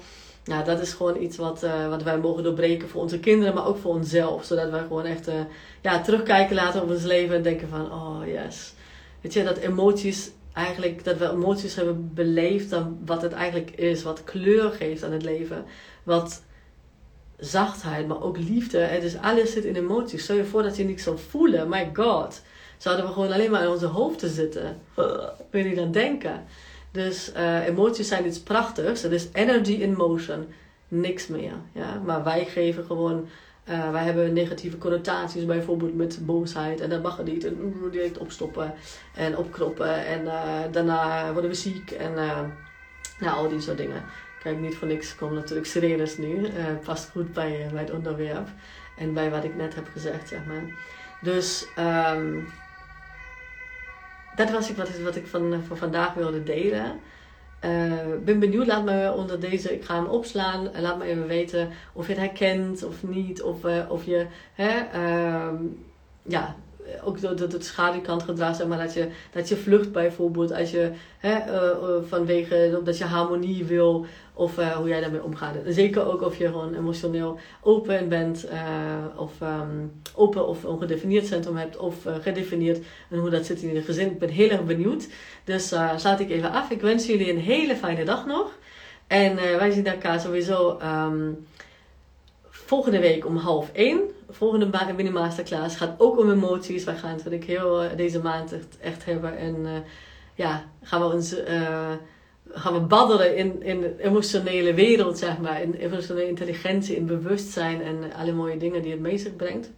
Nou, 0.46 0.66
dat 0.66 0.82
is 0.82 0.94
gewoon 0.94 1.22
iets 1.22 1.38
wat, 1.38 1.66
wat 1.90 2.04
wij 2.04 2.18
mogen 2.18 2.44
doorbreken 2.44 2.90
voor 2.90 3.02
onze 3.02 3.20
kinderen, 3.20 3.54
maar 3.54 3.68
ook 3.68 3.78
voor 3.78 3.94
onszelf. 3.94 4.46
Zodat 4.46 4.70
wij 4.70 4.82
gewoon 4.82 5.06
echt 5.06 5.30
ja, 5.82 6.02
terugkijken 6.02 6.56
laten 6.56 6.82
op 6.82 6.90
ons 6.90 7.04
leven 7.04 7.36
en 7.36 7.42
denken 7.44 7.68
van, 7.70 7.92
oh 7.92 8.20
yes. 8.26 8.74
Weet 9.22 9.34
je, 9.34 9.44
dat 9.44 9.58
emoties 9.58 10.32
eigenlijk, 10.58 11.04
dat 11.04 11.18
we 11.18 11.30
emoties 11.30 11.76
hebben 11.76 12.12
beleefd 12.14 12.70
dan 12.70 13.00
wat 13.06 13.22
het 13.22 13.34
eigenlijk 13.34 13.72
is. 13.72 14.04
Wat 14.04 14.24
kleur 14.24 14.72
geeft 14.72 15.04
aan 15.04 15.12
het 15.12 15.24
leven. 15.24 15.66
Wat 16.04 16.44
zachtheid, 17.38 18.08
maar 18.08 18.22
ook 18.22 18.38
liefde. 18.38 18.80
En 18.80 19.02
dus 19.02 19.18
alles 19.18 19.52
zit 19.52 19.66
in 19.66 19.76
emoties. 19.76 20.24
Stel 20.24 20.36
je 20.36 20.46
voor 20.46 20.64
dat 20.64 20.78
je 20.78 20.84
niks 20.84 21.04
zou 21.04 21.18
voelen. 21.30 21.70
My 21.70 21.90
god 21.94 22.42
zouden 22.78 23.06
we 23.06 23.12
gewoon 23.12 23.32
alleen 23.32 23.52
maar 23.52 23.62
in 23.64 23.70
onze 23.70 23.86
hoofden 23.86 24.30
zitten. 24.30 24.82
Kun 25.50 25.70
je 25.70 25.82
aan 25.82 25.92
denken. 25.92 26.44
Dus 26.92 27.32
uh, 27.36 27.66
emoties 27.66 28.08
zijn 28.08 28.26
iets 28.26 28.40
prachtigs. 28.40 29.02
Het 29.02 29.12
is 29.12 29.28
energy 29.34 29.74
in 29.74 29.96
motion. 29.96 30.48
Niks 30.88 31.28
meer. 31.28 31.54
Ja? 31.74 32.02
Maar 32.06 32.24
wij 32.24 32.46
geven 32.46 32.86
gewoon... 32.86 33.28
Uh, 33.70 33.92
wij 33.92 34.04
hebben 34.04 34.34
negatieve 34.34 34.78
connotaties, 34.78 35.46
bijvoorbeeld 35.46 35.96
met 35.96 36.26
boosheid. 36.26 36.82
En 36.82 36.90
dat 36.90 37.02
mag 37.02 37.24
niet. 37.24 37.44
En 37.44 37.74
direct 37.92 38.18
opstoppen 38.18 38.74
en 39.16 39.38
opkroppen. 39.38 40.06
En 40.06 40.22
uh, 40.24 40.60
daarna 40.72 41.32
worden 41.32 41.50
we 41.50 41.56
ziek. 41.56 41.92
En 41.92 42.14
nou, 43.20 43.36
al 43.36 43.50
die 43.50 43.62
soort 43.62 43.78
dingen. 43.78 44.04
Kijk, 44.44 44.60
niet 44.60 44.76
voor 44.76 44.88
niks 44.88 45.16
komen 45.16 45.36
natuurlijk 45.36 45.68
sirenes 45.68 46.18
nu. 46.18 46.48
past 46.84 47.10
goed 47.10 47.34
bij, 47.34 47.70
bij 47.72 47.82
het 47.82 47.92
onderwerp. 47.92 48.48
En 48.98 49.14
bij 49.14 49.30
wat 49.30 49.44
ik 49.44 49.56
net 49.56 49.76
heb 49.76 49.88
gezegd, 49.94 50.28
zeg 50.28 50.46
maar. 50.46 50.64
Dus... 51.22 51.68
Um, 51.80 52.48
dat 54.38 54.52
was 54.52 54.76
wat, 54.76 55.00
wat 55.00 55.16
ik 55.16 55.28
van, 55.28 55.64
voor 55.68 55.78
vandaag 55.78 56.14
wilde 56.14 56.44
delen. 56.44 57.00
Uh, 57.66 57.92
ben 58.26 58.40
benieuwd, 58.40 58.68
laat 58.68 58.84
me 58.84 59.14
onder 59.14 59.40
deze, 59.40 59.74
ik 59.74 59.86
ga 59.86 59.96
hem 59.96 60.06
opslaan. 60.06 60.70
Laat 60.82 60.98
me 60.98 61.06
even 61.06 61.28
weten 61.28 61.70
of 61.94 62.08
je 62.08 62.14
het 62.14 62.22
herkent 62.22 62.84
of 62.84 63.04
niet. 63.04 63.42
Of, 63.42 63.66
uh, 63.66 63.84
of 63.90 64.06
je, 64.06 64.26
hè, 64.54 64.80
uh, 64.96 65.60
ja, 66.22 66.56
ook 67.04 67.22
dat 67.22 67.52
het 67.52 67.66
schaduwkant 67.66 68.24
gedrag, 68.24 68.56
zeg 68.56 68.68
maar, 68.68 68.78
dat 68.78 68.94
je, 68.94 69.10
dat 69.32 69.50
je 69.50 69.56
vlucht 69.56 69.92
bijvoorbeeld 69.92 70.52
als 70.52 70.72
je 70.72 70.92
hè, 71.18 71.40
vanwege 72.08 72.82
dat 72.84 72.98
je 72.98 73.04
harmonie 73.04 73.66
wil 73.66 74.06
of 74.38 74.58
uh, 74.58 74.76
hoe 74.76 74.88
jij 74.88 75.02
daarmee 75.02 75.24
omgaat. 75.24 75.56
En 75.66 75.74
zeker 75.74 76.12
ook 76.12 76.22
of 76.22 76.38
je 76.38 76.46
gewoon 76.48 76.76
emotioneel 76.76 77.40
open 77.62 78.10
bent 78.10 78.46
uh, 78.46 79.20
of 79.22 79.42
um, 79.42 80.02
open 80.16 80.48
of 80.48 80.66
ongedefinieerd 80.66 81.26
centrum 81.26 81.56
hebt 81.56 81.78
of 81.78 81.96
gedefinieerd 82.22 82.86
en 83.10 83.18
hoe 83.18 83.30
dat 83.30 83.46
zit 83.46 83.62
in 83.62 83.74
je 83.74 83.82
gezin. 83.82 84.12
Ik 84.12 84.20
ben 84.20 84.30
heel 84.30 84.50
erg 84.50 84.66
benieuwd. 84.66 85.08
Dus 85.44 85.68
sluit 85.96 86.20
ik 86.20 86.30
even 86.30 86.52
af. 86.52 86.70
Ik 86.70 86.82
wens 86.82 87.06
jullie 87.06 87.30
een 87.30 87.40
hele 87.40 87.76
fijne 87.76 88.06
dag 88.06 88.26
nog. 88.26 88.58
En 89.08 89.36
wij 89.36 89.72
zien 89.72 89.86
elkaar 89.86 90.20
sowieso 90.20 90.80
um, 90.84 91.48
volgende 92.50 93.00
week 93.00 93.26
om 93.26 93.38
half 93.38 93.70
één 93.74 94.00
volgende 94.30 94.94
mini 94.96 95.10
masterclass 95.10 95.76
gaat 95.76 95.96
ook 95.98 96.20
om 96.20 96.32
emoties. 96.32 96.84
Wij 96.84 96.96
gaan 96.96 97.12
het 97.12 97.24
wat 97.24 97.34
ik 97.34 97.44
heel 97.44 97.84
deze 97.96 98.20
maand 98.20 98.56
echt, 98.82 99.06
hebben. 99.06 99.38
En 99.38 99.84
ja, 100.36 100.66
gaan 100.82 101.02
we 101.02 101.14
ons 101.14 101.36
gaan 102.52 102.74
we 102.74 102.80
badderen 102.80 103.36
in, 103.36 103.64
in 103.64 103.82
de 103.82 104.04
emotionele 104.04 104.74
wereld, 104.74 105.18
zeg 105.18 105.38
maar. 105.38 105.62
In 105.62 105.74
emotionele 105.74 106.28
intelligentie, 106.28 106.96
in 106.96 107.06
bewustzijn 107.06 107.82
en 107.82 108.14
alle 108.14 108.34
mooie 108.34 108.58
dingen 108.58 108.82
die 108.82 108.92
het 108.92 109.00
mee 109.00 109.18
zich 109.18 109.36
brengt. 109.36 109.70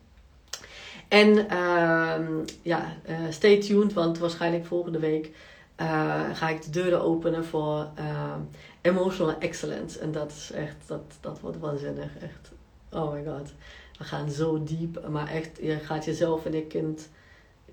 En 1.07 1.49
ehm, 1.49 2.31
ja, 2.61 2.95
stay 3.29 3.61
tuned, 3.61 3.93
want 3.93 4.17
waarschijnlijk 4.17 4.65
volgende 4.65 4.99
week 4.99 5.31
ga 6.33 6.49
ik 6.49 6.63
de 6.63 6.69
deuren 6.69 7.01
openen 7.01 7.45
voor 7.45 7.87
emotional 8.81 9.39
excellence. 9.39 9.99
En 9.99 10.11
dat 10.11 10.31
is 10.31 10.51
echt, 10.51 10.75
dat, 10.87 11.17
dat 11.21 11.39
wordt 11.39 11.59
waanzinnig, 11.59 12.11
echt. 12.21 12.51
Oh 12.91 13.13
my 13.13 13.23
god 13.25 13.51
we 13.99 14.05
gaan 14.05 14.29
zo 14.29 14.63
diep. 14.63 15.07
Maar 15.09 15.27
echt, 15.27 15.57
je 15.61 15.75
gaat 15.75 16.05
jezelf 16.05 16.45
en 16.45 16.51
je 16.51 16.63
kind, 16.65 17.09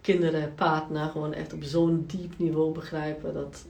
kinderen, 0.00 0.54
partner 0.54 1.08
gewoon 1.08 1.32
echt 1.32 1.52
op 1.52 1.62
zo'n 1.62 2.04
diep 2.06 2.38
niveau 2.38 2.72
begrijpen. 2.72 3.34
Dat. 3.34 3.64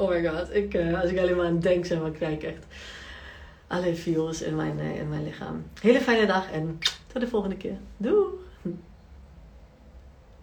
Oh 0.00 0.08
my 0.08 0.28
god, 0.28 0.54
ik, 0.54 0.74
uh, 0.74 1.00
als 1.00 1.10
ik 1.10 1.18
alleen 1.18 1.36
maar 1.36 1.46
aan 1.46 1.60
denk, 1.60 1.86
zeg 1.86 2.00
maar, 2.00 2.10
krijg 2.10 2.32
ik 2.32 2.42
echt 2.42 2.64
alle 3.66 3.94
feels 3.94 4.42
in 4.42 4.56
mijn, 4.56 4.78
uh, 4.78 4.96
in 4.96 5.08
mijn 5.08 5.24
lichaam. 5.24 5.64
Hele 5.80 6.00
fijne 6.00 6.26
dag 6.26 6.52
en 6.52 6.78
tot 7.12 7.20
de 7.20 7.28
volgende 7.28 7.56
keer. 7.56 7.76
Doei! 7.96 8.24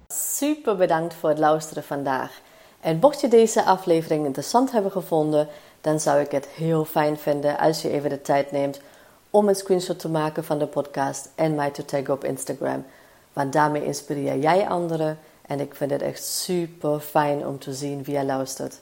Super 0.07 0.75
bedankt 0.75 1.13
voor 1.13 1.29
het 1.29 1.37
luisteren 1.37 1.83
vandaag. 1.83 2.41
En 2.79 2.97
mocht 3.01 3.21
je 3.21 3.27
deze 3.27 3.63
aflevering 3.63 4.25
interessant 4.25 4.71
hebben 4.71 4.91
gevonden, 4.91 5.47
dan 5.81 5.99
zou 5.99 6.19
ik 6.19 6.31
het 6.31 6.47
heel 6.47 6.85
fijn 6.85 7.17
vinden 7.17 7.57
als 7.57 7.81
je 7.81 7.89
even 7.89 8.09
de 8.09 8.21
tijd 8.21 8.51
neemt 8.51 8.81
om 9.29 9.47
een 9.47 9.55
screenshot 9.55 9.99
te 9.99 10.09
maken 10.09 10.43
van 10.43 10.59
de 10.59 10.67
podcast 10.67 11.29
en 11.35 11.55
mij 11.55 11.71
te 11.71 11.85
taggen 11.85 12.13
op 12.13 12.23
Instagram. 12.23 12.85
Want 13.33 13.53
daarmee 13.53 13.85
inspireer 13.85 14.37
jij 14.37 14.67
anderen 14.67 15.19
en 15.47 15.59
ik 15.59 15.75
vind 15.75 15.91
het 15.91 16.01
echt 16.01 16.23
super 16.23 16.99
fijn 16.99 17.45
om 17.45 17.59
te 17.59 17.73
zien 17.73 18.03
wie 18.03 18.13
jij 18.13 18.25
luistert. 18.25 18.79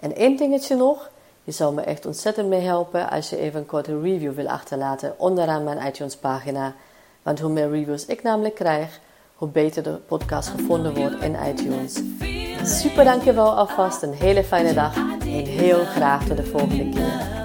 En 0.00 0.16
één 0.16 0.36
dingetje 0.36 0.76
nog. 0.76 1.10
Je 1.42 1.52
zou 1.52 1.74
me 1.74 1.80
echt 1.80 2.06
ontzettend 2.06 2.48
mee 2.48 2.60
helpen 2.60 3.10
als 3.10 3.30
je 3.30 3.38
even 3.38 3.60
een 3.60 3.66
korte 3.66 4.00
review 4.00 4.32
wil 4.32 4.48
achterlaten 4.48 5.14
onderaan 5.18 5.64
mijn 5.64 5.86
iTunes 5.86 6.16
pagina. 6.16 6.74
Want 7.22 7.40
hoe 7.40 7.50
meer 7.50 7.70
reviews 7.70 8.06
ik 8.06 8.22
namelijk 8.22 8.54
krijg, 8.54 9.00
hoe 9.34 9.48
beter 9.48 9.82
de 9.82 9.90
podcast 9.90 10.48
gevonden 10.48 10.94
wordt 10.94 11.22
in 11.22 11.36
iTunes. 11.48 12.00
Super 12.80 13.04
dankjewel 13.04 13.56
alvast, 13.56 14.02
een 14.02 14.12
hele 14.12 14.44
fijne 14.44 14.74
dag 14.74 14.96
en 14.96 15.44
heel 15.44 15.84
graag 15.84 16.26
tot 16.26 16.36
de 16.36 16.44
volgende 16.44 16.88
keer. 16.88 17.36